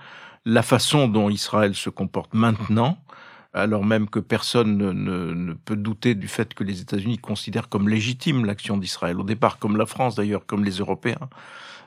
la 0.44 0.62
façon 0.62 1.06
dont 1.06 1.30
Israël 1.30 1.76
se 1.76 1.88
comporte 1.88 2.34
maintenant 2.34 2.98
alors 3.58 3.84
même 3.84 4.08
que 4.08 4.18
personne 4.18 4.76
ne, 4.76 5.52
peut 5.52 5.76
douter 5.76 6.14
du 6.14 6.28
fait 6.28 6.54
que 6.54 6.64
les 6.64 6.80
États-Unis 6.80 7.18
considèrent 7.18 7.68
comme 7.68 7.88
légitime 7.88 8.44
l'action 8.44 8.76
d'Israël, 8.76 9.18
au 9.18 9.24
départ 9.24 9.58
comme 9.58 9.76
la 9.76 9.86
France 9.86 10.14
d'ailleurs, 10.14 10.46
comme 10.46 10.64
les 10.64 10.78
Européens. 10.78 11.28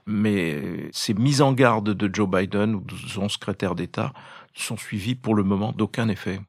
Mais 0.05 0.89
ces 0.91 1.13
mises 1.13 1.41
en 1.41 1.53
garde 1.53 1.91
de 1.93 2.13
Joe 2.13 2.29
Biden 2.29 2.75
ou 2.75 2.81
de 2.81 2.95
son 2.95 3.29
secrétaire 3.29 3.75
d'État 3.75 4.13
sont 4.53 4.77
suivies 4.77 5.15
pour 5.15 5.35
le 5.35 5.43
moment 5.43 5.71
d'aucun 5.71 6.07
effet. 6.09 6.41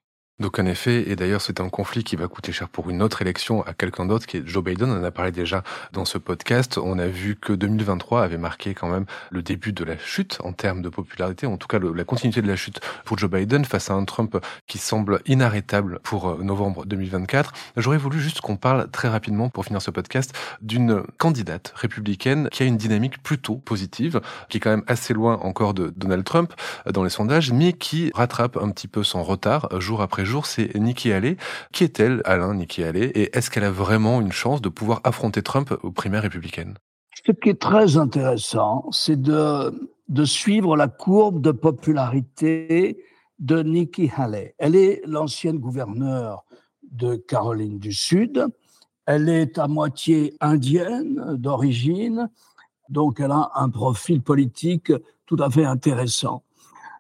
D'aucun 0.43 0.67
effet, 0.67 1.09
et 1.09 1.15
d'ailleurs 1.15 1.41
c'est 1.41 1.61
un 1.61 1.69
conflit 1.69 2.03
qui 2.03 2.17
va 2.17 2.27
coûter 2.27 2.51
cher 2.51 2.69
pour 2.69 2.91
une 2.91 3.01
autre 3.01 3.23
élection 3.23 3.63
à 3.63 3.75
quelqu'un 3.75 4.07
d'autre, 4.07 4.27
qui 4.27 4.39
est 4.39 4.43
Joe 4.45 4.65
Biden, 4.65 4.91
on 4.91 4.99
en 4.99 5.05
a 5.05 5.13
parlé 5.13 5.31
déjà 5.31 5.63
dans 5.93 6.05
ce 6.05 6.19
podcast, 6.19 6.79
on 6.79 6.99
a 6.99 7.07
vu 7.07 7.37
que 7.37 7.53
2023 7.53 8.25
avait 8.25 8.39
marqué 8.39 8.75
quand 8.75 8.89
même 8.89 9.05
le 9.31 9.41
début 9.45 9.73
de 9.73 9.85
la 9.85 9.97
chute 9.97 10.39
en 10.43 10.53
termes 10.53 10.83
de 10.83 10.89
popularité, 10.89 11.47
en 11.47 11.59
tout 11.59 11.69
cas 11.69 11.79
la 11.79 12.03
continuité 12.03 12.43
de 12.43 12.49
la 12.49 12.57
chute 12.57 12.81
pour 13.05 13.19
Joe 13.19 13.31
Biden 13.31 13.65
face 13.65 13.89
à 13.89 13.95
un 13.95 14.05
Trump 14.05 14.37
qui 14.67 14.79
semble 14.79 15.21
inarrêtable 15.27 16.01
pour 16.03 16.29
euh, 16.29 16.43
novembre 16.43 16.87
2024. 16.87 17.53
J'aurais 17.77 17.99
voulu 17.99 18.19
juste 18.19 18.41
qu'on 18.41 18.57
parle 18.57 18.91
très 18.91 19.07
rapidement, 19.07 19.49
pour 19.49 19.65
finir 19.65 19.81
ce 19.81 19.93
podcast, 19.93 20.37
d'une 20.61 21.05
candidate 21.19 21.73
républicaine 21.77 22.49
qui 22.51 22.65
a 22.65 22.67
une 22.67 22.79
dynamique 22.79 23.23
plutôt 23.23 23.59
positive, 23.59 24.21
qui 24.49 24.57
est 24.57 24.61
quand 24.61 24.71
même 24.71 24.85
assez 24.89 25.15
loin 25.15 25.39
encore 25.43 25.73
de 25.73 25.93
Donald 25.97 26.25
Trump 26.25 26.53
euh, 26.89 26.91
dans 26.91 27.05
les 27.05 27.11
sondages, 27.11 27.53
mais 27.53 27.75
qui 27.75 28.11
rattrape 28.13 28.57
un 28.57 28.71
petit 28.71 28.89
peu 28.89 29.05
son 29.05 29.23
retard 29.23 29.69
euh, 29.71 29.79
jour 29.79 30.03
après 30.03 30.25
jour, 30.25 30.32
c'est 30.41 30.75
Nikki 30.75 31.13
Haley. 31.13 31.37
Qui 31.73 31.85
est-elle, 31.85 32.23
Alain, 32.25 32.55
Nikki 32.55 32.83
Haley? 32.83 33.07
Et 33.15 33.37
est-ce 33.37 33.51
qu'elle 33.51 33.65
a 33.65 33.71
vraiment 33.71 34.21
une 34.21 34.33
chance 34.33 34.63
de 34.63 34.69
pouvoir 34.69 35.01
affronter 35.05 35.43
Trump 35.43 35.75
aux 35.83 35.91
primaires 35.91 36.23
républicaines? 36.23 36.75
Ce 37.25 37.33
qui 37.33 37.51
est 37.51 37.61
très 37.61 37.97
intéressant, 37.97 38.89
c'est 38.91 39.21
de, 39.21 39.89
de 40.09 40.25
suivre 40.25 40.77
la 40.77 40.89
courbe 40.89 41.41
de 41.41 41.53
popularité 41.53 42.99
de 43.39 43.63
Nikki 43.63 44.11
Haley. 44.17 44.55
Elle 44.59 44.77
est 44.77 45.03
l'ancienne 45.07 45.59
gouverneure 45.59 46.45
de 46.91 47.17
Caroline 47.17 47.79
du 47.79 47.93
Sud. 47.93 48.47
Elle 49.07 49.29
est 49.29 49.59
à 49.59 49.67
moitié 49.67 50.35
indienne 50.41 51.37
d'origine, 51.37 52.31
donc 52.89 53.21
elle 53.21 53.33
a 53.33 53.51
un 53.57 53.69
profil 53.69 54.23
politique 54.23 54.93
tout 55.27 55.37
à 55.41 55.51
fait 55.51 55.65
intéressant. 55.65 56.45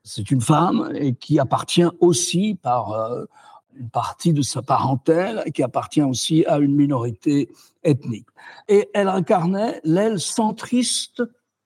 C'est 0.05 0.31
une 0.31 0.41
femme 0.41 0.93
et 0.95 1.15
qui 1.15 1.38
appartient 1.38 1.87
aussi 2.01 2.59
par 2.61 2.93
euh, 2.93 3.25
une 3.79 3.88
partie 3.88 4.33
de 4.33 4.43
sa 4.43 4.62
parentèle, 4.62 5.45
qui 5.55 5.62
appartient 5.62 6.03
aussi 6.03 6.45
à 6.47 6.59
une 6.59 6.75
minorité 6.75 7.49
ethnique. 7.85 8.27
Et 8.69 8.88
elle 8.95 9.09
incarnait 9.09 9.81
l'aile 9.85 10.21
centriste 10.21 11.23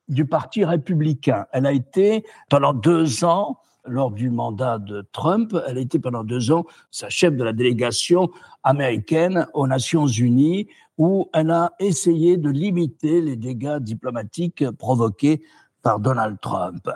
du 0.09 0.25
Parti 0.25 0.65
républicain. 0.65 1.47
Elle 1.53 1.67
a 1.67 1.73
été 1.73 2.25
pendant 2.49 2.73
deux 2.73 3.25
ans, 3.25 3.59
lors 3.89 4.11
du 4.11 4.31
mandat 4.31 4.79
de 4.79 5.07
Trump, 5.13 5.57
elle 5.67 5.79
a 5.79 5.81
été 5.81 5.99
pendant 5.99 6.25
deux 6.25 6.51
ans 6.51 6.65
sa 6.91 7.09
chef 7.09 7.37
de 7.37 7.45
la 7.45 7.53
délégation 7.53 8.31
américaine 8.65 9.47
aux 9.55 9.67
Nations 9.67 10.07
Unies, 10.07 10.69
où 10.99 11.29
elle 11.33 11.51
a 11.51 11.73
essayé 11.79 12.37
de 12.37 12.51
limiter 12.51 13.21
les 13.21 13.37
dégâts 13.37 13.79
diplomatiques 13.79 14.69
provoqués 14.73 15.43
par 15.83 16.01
Donald 16.01 16.39
Trump. 16.41 16.91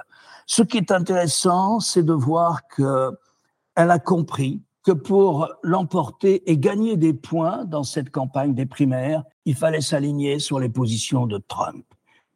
Ce 0.46 0.62
qui 0.62 0.78
est 0.78 0.90
intéressant, 0.90 1.80
c'est 1.80 2.02
de 2.02 2.12
voir 2.12 2.60
qu'elle 2.74 3.10
a 3.76 3.98
compris 3.98 4.62
que 4.84 4.92
pour 4.92 5.48
l'emporter 5.62 6.50
et 6.50 6.58
gagner 6.58 6.96
des 6.96 7.12
points 7.12 7.64
dans 7.64 7.84
cette 7.84 8.10
campagne 8.10 8.54
des 8.54 8.66
primaires, 8.66 9.24
il 9.44 9.54
fallait 9.54 9.80
s'aligner 9.80 10.38
sur 10.38 10.58
les 10.58 10.68
positions 10.68 11.26
de 11.26 11.38
Trump. 11.38 11.84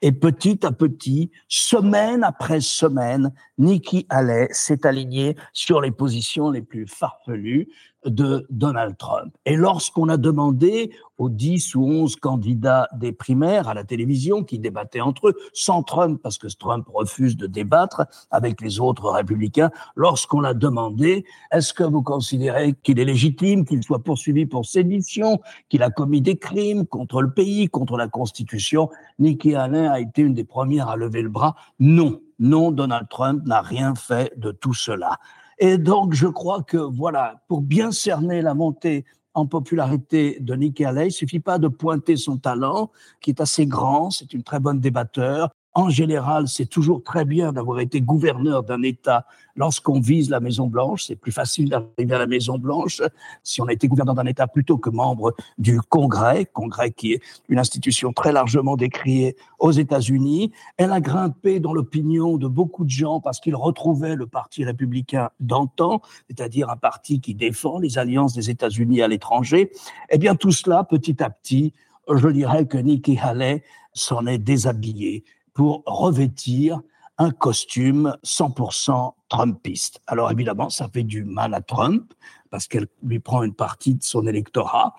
Et 0.02 0.12
petit 0.12 0.66
à 0.66 0.70
petit, 0.70 1.30
semaine 1.48 2.24
après 2.24 2.60
semaine, 2.60 3.32
Nikki 3.56 4.06
Haley 4.10 4.48
s'est 4.50 4.86
alignée 4.86 5.34
sur 5.54 5.80
les 5.80 5.92
positions 5.92 6.50
les 6.50 6.60
plus 6.60 6.86
farfelues 6.86 7.68
de 8.04 8.46
Donald 8.50 8.96
Trump. 8.96 9.34
Et 9.46 9.56
lorsqu'on 9.56 10.08
a 10.08 10.16
demandé 10.16 10.92
aux 11.18 11.28
10 11.28 11.74
ou 11.76 11.84
11 11.84 12.16
candidats 12.16 12.88
des 12.96 13.12
primaires 13.12 13.68
à 13.68 13.74
la 13.74 13.84
télévision 13.84 14.42
qui 14.42 14.58
débattaient 14.58 15.00
entre 15.00 15.28
eux, 15.28 15.34
sans 15.52 15.82
Trump, 15.82 16.20
parce 16.22 16.38
que 16.38 16.48
Trump 16.48 16.86
refuse 16.92 17.36
de 17.36 17.46
débattre 17.46 18.02
avec 18.30 18.60
les 18.60 18.80
autres 18.80 19.10
républicains, 19.10 19.70
lorsqu'on 19.94 20.42
a 20.44 20.54
demandé, 20.54 21.24
est-ce 21.52 21.72
que 21.72 21.84
vous 21.84 22.02
considérez 22.02 22.74
qu'il 22.82 22.98
est 22.98 23.04
légitime 23.04 23.64
qu'il 23.64 23.82
soit 23.82 24.02
poursuivi 24.02 24.46
pour 24.46 24.66
sédition, 24.66 25.40
qu'il 25.68 25.82
a 25.82 25.90
commis 25.90 26.20
des 26.20 26.36
crimes 26.36 26.86
contre 26.86 27.22
le 27.22 27.30
pays, 27.30 27.68
contre 27.68 27.96
la 27.96 28.08
Constitution 28.08 28.90
Nikki 29.18 29.54
Haley 29.54 29.86
a 29.86 30.00
été 30.00 30.22
une 30.22 30.34
des 30.34 30.44
premières 30.44 30.88
à 30.88 30.96
lever 30.96 31.22
le 31.22 31.28
bras? 31.28 31.54
Non, 31.78 32.20
non, 32.38 32.72
Donald 32.72 33.08
Trump 33.08 33.46
n'a 33.46 33.60
rien 33.60 33.94
fait 33.94 34.32
de 34.36 34.50
tout 34.50 34.74
cela. 34.74 35.18
Et 35.58 35.78
donc, 35.78 36.14
je 36.14 36.26
crois 36.26 36.62
que, 36.62 36.76
voilà, 36.76 37.42
pour 37.48 37.62
bien 37.62 37.92
cerner 37.92 38.42
la 38.42 38.54
montée 38.54 39.04
en 39.34 39.46
popularité 39.46 40.38
de 40.40 40.54
Nikki 40.54 40.84
Haley, 40.84 41.08
il 41.08 41.12
suffit 41.12 41.40
pas 41.40 41.58
de 41.58 41.68
pointer 41.68 42.16
son 42.16 42.36
talent, 42.36 42.90
qui 43.20 43.30
est 43.30 43.40
assez 43.40 43.66
grand, 43.66 44.10
c'est 44.10 44.32
une 44.32 44.44
très 44.44 44.60
bonne 44.60 44.80
débatteur, 44.80 45.50
en 45.74 45.90
général, 45.90 46.46
c'est 46.46 46.66
toujours 46.66 47.02
très 47.02 47.24
bien 47.24 47.52
d'avoir 47.52 47.80
été 47.80 48.00
gouverneur 48.00 48.62
d'un 48.62 48.82
État 48.82 49.26
lorsqu'on 49.56 49.98
vise 49.98 50.30
la 50.30 50.38
Maison 50.38 50.68
Blanche. 50.68 51.04
C'est 51.06 51.16
plus 51.16 51.32
facile 51.32 51.68
d'arriver 51.68 52.14
à 52.14 52.18
la 52.18 52.26
Maison 52.28 52.58
Blanche 52.58 53.02
si 53.42 53.60
on 53.60 53.66
a 53.66 53.72
été 53.72 53.88
gouverneur 53.88 54.14
d'un 54.14 54.26
État 54.26 54.46
plutôt 54.46 54.78
que 54.78 54.88
membre 54.88 55.34
du 55.58 55.80
Congrès, 55.80 56.44
Congrès 56.44 56.92
qui 56.92 57.14
est 57.14 57.22
une 57.48 57.58
institution 57.58 58.12
très 58.12 58.30
largement 58.30 58.76
décriée 58.76 59.36
aux 59.58 59.72
États-Unis. 59.72 60.52
Elle 60.76 60.92
a 60.92 61.00
grimpé 61.00 61.58
dans 61.58 61.74
l'opinion 61.74 62.36
de 62.36 62.46
beaucoup 62.46 62.84
de 62.84 62.90
gens 62.90 63.20
parce 63.20 63.40
qu'ils 63.40 63.56
retrouvaient 63.56 64.14
le 64.14 64.26
Parti 64.26 64.64
républicain 64.64 65.30
d'antan, 65.40 66.02
c'est-à-dire 66.28 66.70
un 66.70 66.76
parti 66.76 67.20
qui 67.20 67.34
défend 67.34 67.80
les 67.80 67.98
alliances 67.98 68.34
des 68.34 68.48
États-Unis 68.48 69.02
à 69.02 69.08
l'étranger. 69.08 69.72
Eh 70.10 70.18
bien, 70.18 70.36
tout 70.36 70.52
cela, 70.52 70.84
petit 70.84 71.20
à 71.20 71.30
petit, 71.30 71.72
je 72.08 72.28
dirais 72.28 72.66
que 72.66 72.78
Nikki 72.78 73.18
Haley 73.18 73.64
s'en 73.92 74.26
est 74.26 74.38
déshabillée 74.38 75.24
pour 75.54 75.82
revêtir 75.86 76.80
un 77.16 77.30
costume 77.30 78.16
100% 78.24 79.12
Trumpiste. 79.28 80.00
Alors 80.06 80.30
évidemment, 80.30 80.68
ça 80.68 80.88
fait 80.92 81.02
du 81.02 81.24
mal 81.24 81.54
à 81.54 81.60
Trump 81.60 82.12
parce 82.50 82.68
qu'elle 82.68 82.86
lui 83.02 83.18
prend 83.18 83.42
une 83.42 83.54
partie 83.54 83.96
de 83.96 84.02
son 84.02 84.28
électorat, 84.28 84.94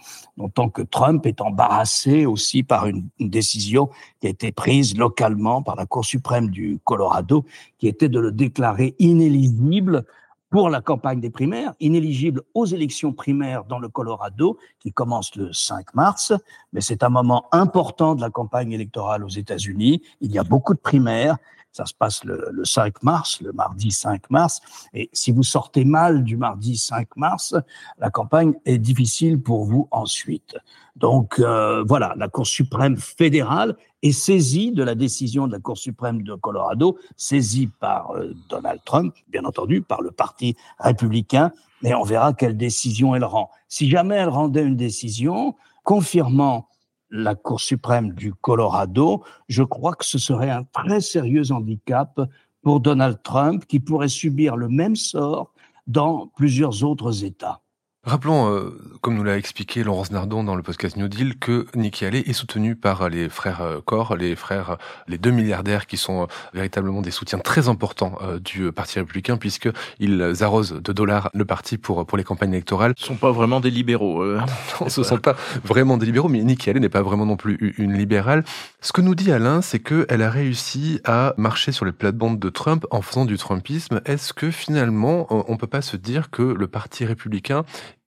tant 0.55 0.69
que 0.69 0.81
Trump 0.81 1.25
est 1.25 1.39
embarrassé 1.39 2.25
aussi 2.25 2.63
par 2.63 2.85
une, 2.85 3.07
décision 3.17 3.89
qui 4.19 4.27
a 4.27 4.29
été 4.29 4.51
prise 4.51 4.97
localement 4.97 5.61
par 5.61 5.77
la 5.77 5.85
Cour 5.85 6.03
suprême 6.03 6.49
du 6.49 6.79
Colorado, 6.83 7.45
qui 7.77 7.87
était 7.87 8.09
de 8.09 8.19
le 8.19 8.33
déclarer 8.33 8.93
inéligible 8.99 10.05
pour 10.49 10.69
la 10.69 10.81
campagne 10.81 11.19
des 11.19 11.29
primaires, 11.29 11.73
inéligible 11.79 12.41
aux 12.53 12.65
élections 12.65 13.13
primaires 13.13 13.65
dans 13.65 13.79
le 13.79 13.89
Colorado, 13.89 14.57
qui 14.79 14.91
commencent 14.91 15.35
le 15.35 15.51
5 15.51 15.93
mars, 15.93 16.33
mais 16.71 16.81
c'est 16.81 17.03
un 17.03 17.09
moment 17.09 17.47
important 17.51 18.15
de 18.15 18.21
la 18.21 18.29
campagne 18.29 18.71
électorale 18.71 19.23
aux 19.23 19.29
États-Unis. 19.29 20.01
Il 20.21 20.31
y 20.31 20.39
a 20.39 20.43
beaucoup 20.43 20.73
de 20.73 20.79
primaires 20.79 21.37
ça 21.75 21.85
se 21.85 21.93
passe 21.93 22.23
le, 22.23 22.63
5 22.63 23.03
mars, 23.03 23.41
le 23.41 23.51
mardi 23.51 23.91
5 23.91 24.29
mars. 24.29 24.61
Et 24.93 25.09
si 25.11 25.33
vous 25.33 25.43
sortez 25.43 25.83
mal 25.83 26.23
du 26.23 26.37
mardi 26.37 26.77
5 26.77 27.17
mars, 27.17 27.53
la 27.97 28.09
campagne 28.09 28.53
est 28.63 28.77
difficile 28.77 29.41
pour 29.41 29.65
vous 29.65 29.89
ensuite. 29.91 30.55
Donc 30.95 31.37
euh, 31.39 31.83
voilà, 31.85 32.13
la 32.15 32.29
Cour 32.29 32.47
suprême 32.47 32.95
fédérale 32.95 33.75
est 34.05 34.11
saisie 34.11 34.71
de 34.71 34.83
la 34.83 34.93
décision 34.93 35.47
de 35.47 35.53
la 35.53 35.59
Cour 35.59 35.77
suprême 35.77 36.21
de 36.21 36.35
Colorado, 36.35 36.97
saisie 37.17 37.67
par 37.67 38.11
euh, 38.11 38.33
Donald 38.49 38.79
Trump, 38.85 39.15
bien 39.29 39.43
entendu, 39.45 39.81
par 39.81 40.01
le 40.01 40.11
Parti 40.11 40.55
républicain, 40.79 41.51
mais 41.81 41.93
on 41.95 42.03
verra 42.03 42.33
quelle 42.33 42.55
décision 42.55 43.15
elle 43.15 43.25
rend. 43.25 43.49
Si 43.67 43.89
jamais 43.89 44.15
elle 44.15 44.29
rendait 44.29 44.63
une 44.63 44.75
décision 44.75 45.55
confirmant 45.83 46.67
la 47.09 47.33
Cour 47.35 47.61
suprême 47.61 48.13
du 48.13 48.33
Colorado, 48.33 49.23
je 49.47 49.63
crois 49.63 49.93
que 49.93 50.05
ce 50.05 50.17
serait 50.17 50.51
un 50.51 50.63
très 50.63 51.01
sérieux 51.01 51.51
handicap 51.51 52.21
pour 52.61 52.79
Donald 52.79 53.19
Trump 53.23 53.65
qui 53.65 53.79
pourrait 53.79 54.07
subir 54.07 54.55
le 54.55 54.69
même 54.69 54.95
sort 54.95 55.53
dans 55.87 56.27
plusieurs 56.35 56.83
autres 56.83 57.23
États. 57.23 57.61
Rappelons, 58.05 58.53
euh, 58.53 58.77
comme 59.01 59.15
nous 59.15 59.23
l'a 59.23 59.35
expliqué 59.35 59.83
Laurence 59.83 60.11
Nardon 60.11 60.43
dans 60.43 60.55
le 60.55 60.61
podcast 60.61 60.95
New 60.95 61.07
Deal, 61.07 61.39
que 61.39 61.65
Nikki 61.73 62.05
Haley 62.05 62.19
est 62.27 62.33
soutenu 62.33 62.75
par 62.75 63.09
les 63.09 63.29
frères 63.29 63.61
euh, 63.61 63.79
Corr, 63.83 64.15
les 64.15 64.35
frères, 64.35 64.77
les 65.07 65.17
deux 65.17 65.31
milliardaires 65.31 65.87
qui 65.87 65.97
sont 65.97 66.21
euh, 66.21 66.25
véritablement 66.53 67.01
des 67.01 67.09
soutiens 67.09 67.39
très 67.39 67.67
importants 67.67 68.19
du 68.43 68.71
Parti 68.71 68.99
républicain, 68.99 69.37
puisqu'ils 69.37 70.35
arrosent 70.41 70.79
de 70.83 70.93
dollars 70.93 71.31
le 71.33 71.45
parti 71.45 71.79
pour, 71.79 72.05
pour 72.05 72.15
les 72.15 72.23
campagnes 72.23 72.53
électorales. 72.53 72.93
Ce 72.95 73.05
ne 73.05 73.07
sont 73.07 73.15
pas 73.15 73.31
vraiment 73.31 73.59
des 73.59 73.71
libéraux. 73.71 74.23
non, 74.79 74.87
ce 74.87 75.01
ne 75.01 75.05
sont 75.05 75.17
pas 75.17 75.35
vraiment 75.63 75.97
des 75.97 76.05
libéraux, 76.05 76.29
mais 76.29 76.43
Nikki 76.43 76.69
Haley 76.69 76.81
n'est 76.81 76.89
pas 76.89 77.01
vraiment 77.01 77.25
non 77.25 77.37
plus 77.37 77.73
une 77.79 77.97
libérale. 77.97 78.43
Ce 78.81 78.93
que 78.93 79.01
nous 79.01 79.15
dit 79.15 79.31
Alain, 79.31 79.63
c'est 79.63 79.79
qu'elle 79.79 80.21
a 80.21 80.29
réussi 80.29 81.01
à 81.05 81.33
marcher 81.37 81.71
sur 81.71 81.85
les 81.85 81.91
plates-bandes 81.91 82.37
de 82.37 82.49
Trump 82.49 82.85
en 82.91 83.01
faisant 83.01 83.25
du 83.25 83.37
Trumpisme. 83.37 84.01
Est-ce 84.05 84.31
que 84.31 84.51
finalement, 84.51 85.25
on 85.31 85.51
ne 85.51 85.57
peut 85.57 85.65
pas 85.65 85.81
se 85.81 85.97
dire 85.97 86.29
que 86.29 86.43
le 86.43 86.67
Parti 86.67 87.03
républicain 87.03 87.63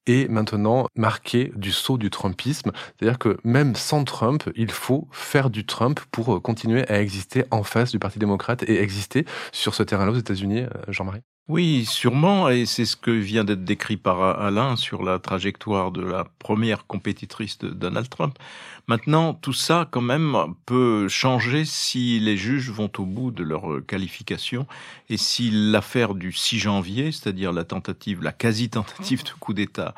est 0.08 0.28
maintenant 0.28 0.86
marqué 0.96 1.52
du 1.54 1.72
saut 1.72 1.98
du 1.98 2.10
Trumpisme. 2.10 2.72
C'est-à-dire 2.98 3.18
que 3.18 3.38
même 3.44 3.76
sans 3.76 4.04
Trump, 4.04 4.44
il 4.56 4.70
faut 4.70 5.08
faire 5.12 5.50
du 5.50 5.64
Trump 5.64 6.00
pour 6.10 6.42
continuer 6.42 6.88
à 6.88 7.00
exister 7.00 7.44
en 7.50 7.62
face 7.62 7.90
du 7.90 7.98
Parti 7.98 8.18
démocrate 8.18 8.62
et 8.64 8.80
exister 8.80 9.24
sur 9.52 9.74
ce 9.74 9.82
terrain-là 9.82 10.12
aux 10.12 10.16
États-Unis, 10.16 10.62
euh, 10.62 10.68
Jean-Marie. 10.88 11.22
Oui, 11.48 11.86
sûrement, 11.86 12.50
et 12.50 12.66
c'est 12.66 12.84
ce 12.84 12.94
que 12.94 13.10
vient 13.10 13.42
d'être 13.42 13.64
décrit 13.64 13.96
par 13.96 14.20
Alain 14.38 14.76
sur 14.76 15.02
la 15.02 15.18
trajectoire 15.18 15.92
de 15.92 16.02
la 16.02 16.24
première 16.38 16.86
compétitrice 16.86 17.56
de 17.56 17.70
Donald 17.70 18.06
Trump. 18.10 18.38
Maintenant, 18.86 19.32
tout 19.32 19.54
ça, 19.54 19.88
quand 19.90 20.02
même, 20.02 20.36
peut 20.66 21.08
changer 21.08 21.64
si 21.64 22.20
les 22.20 22.36
juges 22.36 22.68
vont 22.70 22.90
au 22.98 23.06
bout 23.06 23.30
de 23.30 23.42
leur 23.42 23.64
qualification 23.86 24.66
et 25.08 25.16
si 25.16 25.50
l'affaire 25.50 26.14
du 26.14 26.32
6 26.32 26.58
janvier, 26.58 27.12
c'est-à-dire 27.12 27.52
la 27.54 27.64
tentative, 27.64 28.22
la 28.22 28.32
quasi-tentative 28.32 29.24
de 29.24 29.30
coup 29.40 29.54
d'État 29.54 29.94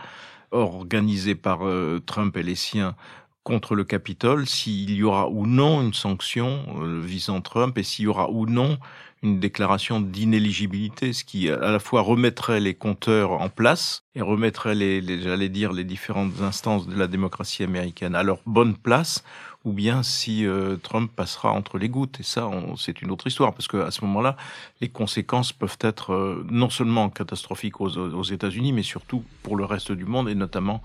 organisée 0.52 1.34
par 1.34 1.66
euh, 1.66 2.00
Trump 2.06 2.36
et 2.36 2.44
les 2.44 2.54
siens 2.54 2.94
contre 3.42 3.74
le 3.74 3.82
Capitole, 3.84 4.46
s'il 4.46 4.90
y 4.92 5.02
aura 5.02 5.28
ou 5.28 5.46
non 5.46 5.82
une 5.82 5.94
sanction 5.94 6.64
euh, 6.80 7.00
visant 7.00 7.40
Trump 7.40 7.76
et 7.78 7.82
s'il 7.82 8.04
y 8.04 8.08
aura 8.08 8.30
ou 8.30 8.46
non 8.46 8.78
une 9.22 9.38
déclaration 9.38 10.00
d'inéligibilité, 10.00 11.12
ce 11.12 11.24
qui 11.24 11.50
à 11.50 11.70
la 11.70 11.78
fois 11.78 12.00
remettrait 12.00 12.60
les 12.60 12.74
compteurs 12.74 13.32
en 13.32 13.50
place 13.50 14.04
et 14.14 14.22
remettrait 14.22 14.74
les, 14.74 15.20
j'allais 15.20 15.50
dire, 15.50 15.72
les 15.72 15.84
différentes 15.84 16.40
instances 16.40 16.86
de 16.86 16.96
la 16.96 17.06
démocratie 17.06 17.62
américaine 17.62 18.14
à 18.14 18.22
leur 18.22 18.38
bonne 18.46 18.76
place, 18.76 19.22
ou 19.64 19.72
bien 19.72 20.02
si 20.02 20.46
euh, 20.46 20.76
Trump 20.76 21.12
passera 21.14 21.52
entre 21.52 21.76
les 21.76 21.90
gouttes. 21.90 22.18
Et 22.20 22.22
ça, 22.22 22.50
c'est 22.78 23.02
une 23.02 23.10
autre 23.10 23.26
histoire, 23.26 23.52
parce 23.52 23.68
qu'à 23.68 23.90
ce 23.90 24.02
moment-là, 24.06 24.36
les 24.80 24.88
conséquences 24.88 25.52
peuvent 25.52 25.78
être 25.80 26.14
euh, 26.14 26.46
non 26.50 26.70
seulement 26.70 27.10
catastrophiques 27.10 27.80
aux, 27.82 27.98
aux 27.98 28.24
États-Unis, 28.24 28.72
mais 28.72 28.82
surtout 28.82 29.22
pour 29.42 29.56
le 29.56 29.66
reste 29.66 29.92
du 29.92 30.06
monde, 30.06 30.30
et 30.30 30.34
notamment 30.34 30.82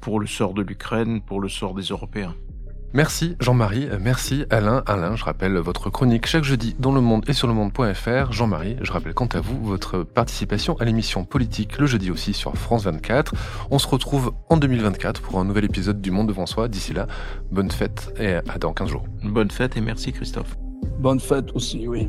pour 0.00 0.20
le 0.20 0.26
sort 0.28 0.54
de 0.54 0.62
l'Ukraine, 0.62 1.20
pour 1.20 1.40
le 1.40 1.48
sort 1.48 1.74
des 1.74 1.82
Européens. 1.82 2.34
Merci 2.94 3.36
Jean-Marie, 3.40 3.88
merci 3.98 4.44
Alain. 4.50 4.82
Alain, 4.86 5.16
je 5.16 5.24
rappelle 5.24 5.56
votre 5.56 5.88
chronique 5.88 6.26
chaque 6.26 6.44
jeudi 6.44 6.76
dans 6.78 6.92
le 6.92 7.00
monde 7.00 7.24
et 7.26 7.32
sur 7.32 7.48
le 7.48 7.54
monde.fr. 7.54 8.32
Jean-Marie, 8.32 8.76
je 8.82 8.92
rappelle 8.92 9.14
quant 9.14 9.28
à 9.32 9.40
vous 9.40 9.58
votre 9.64 10.02
participation 10.02 10.76
à 10.78 10.84
l'émission 10.84 11.24
politique 11.24 11.78
le 11.78 11.86
jeudi 11.86 12.10
aussi 12.10 12.34
sur 12.34 12.54
France 12.54 12.84
24. 12.84 13.34
On 13.70 13.78
se 13.78 13.88
retrouve 13.88 14.34
en 14.50 14.58
2024 14.58 15.22
pour 15.22 15.40
un 15.40 15.46
nouvel 15.46 15.64
épisode 15.64 16.02
du 16.02 16.10
Monde 16.10 16.28
devant 16.28 16.44
soi. 16.44 16.68
D'ici 16.68 16.92
là, 16.92 17.06
bonne 17.50 17.70
fête 17.70 18.12
et 18.18 18.34
à 18.34 18.42
dans 18.58 18.74
15 18.74 18.90
jours. 18.90 19.04
Bonne 19.24 19.50
fête 19.50 19.78
et 19.78 19.80
merci 19.80 20.12
Christophe. 20.12 20.54
Bonne 20.98 21.20
fête 21.20 21.50
aussi, 21.54 21.88
oui. 21.88 22.08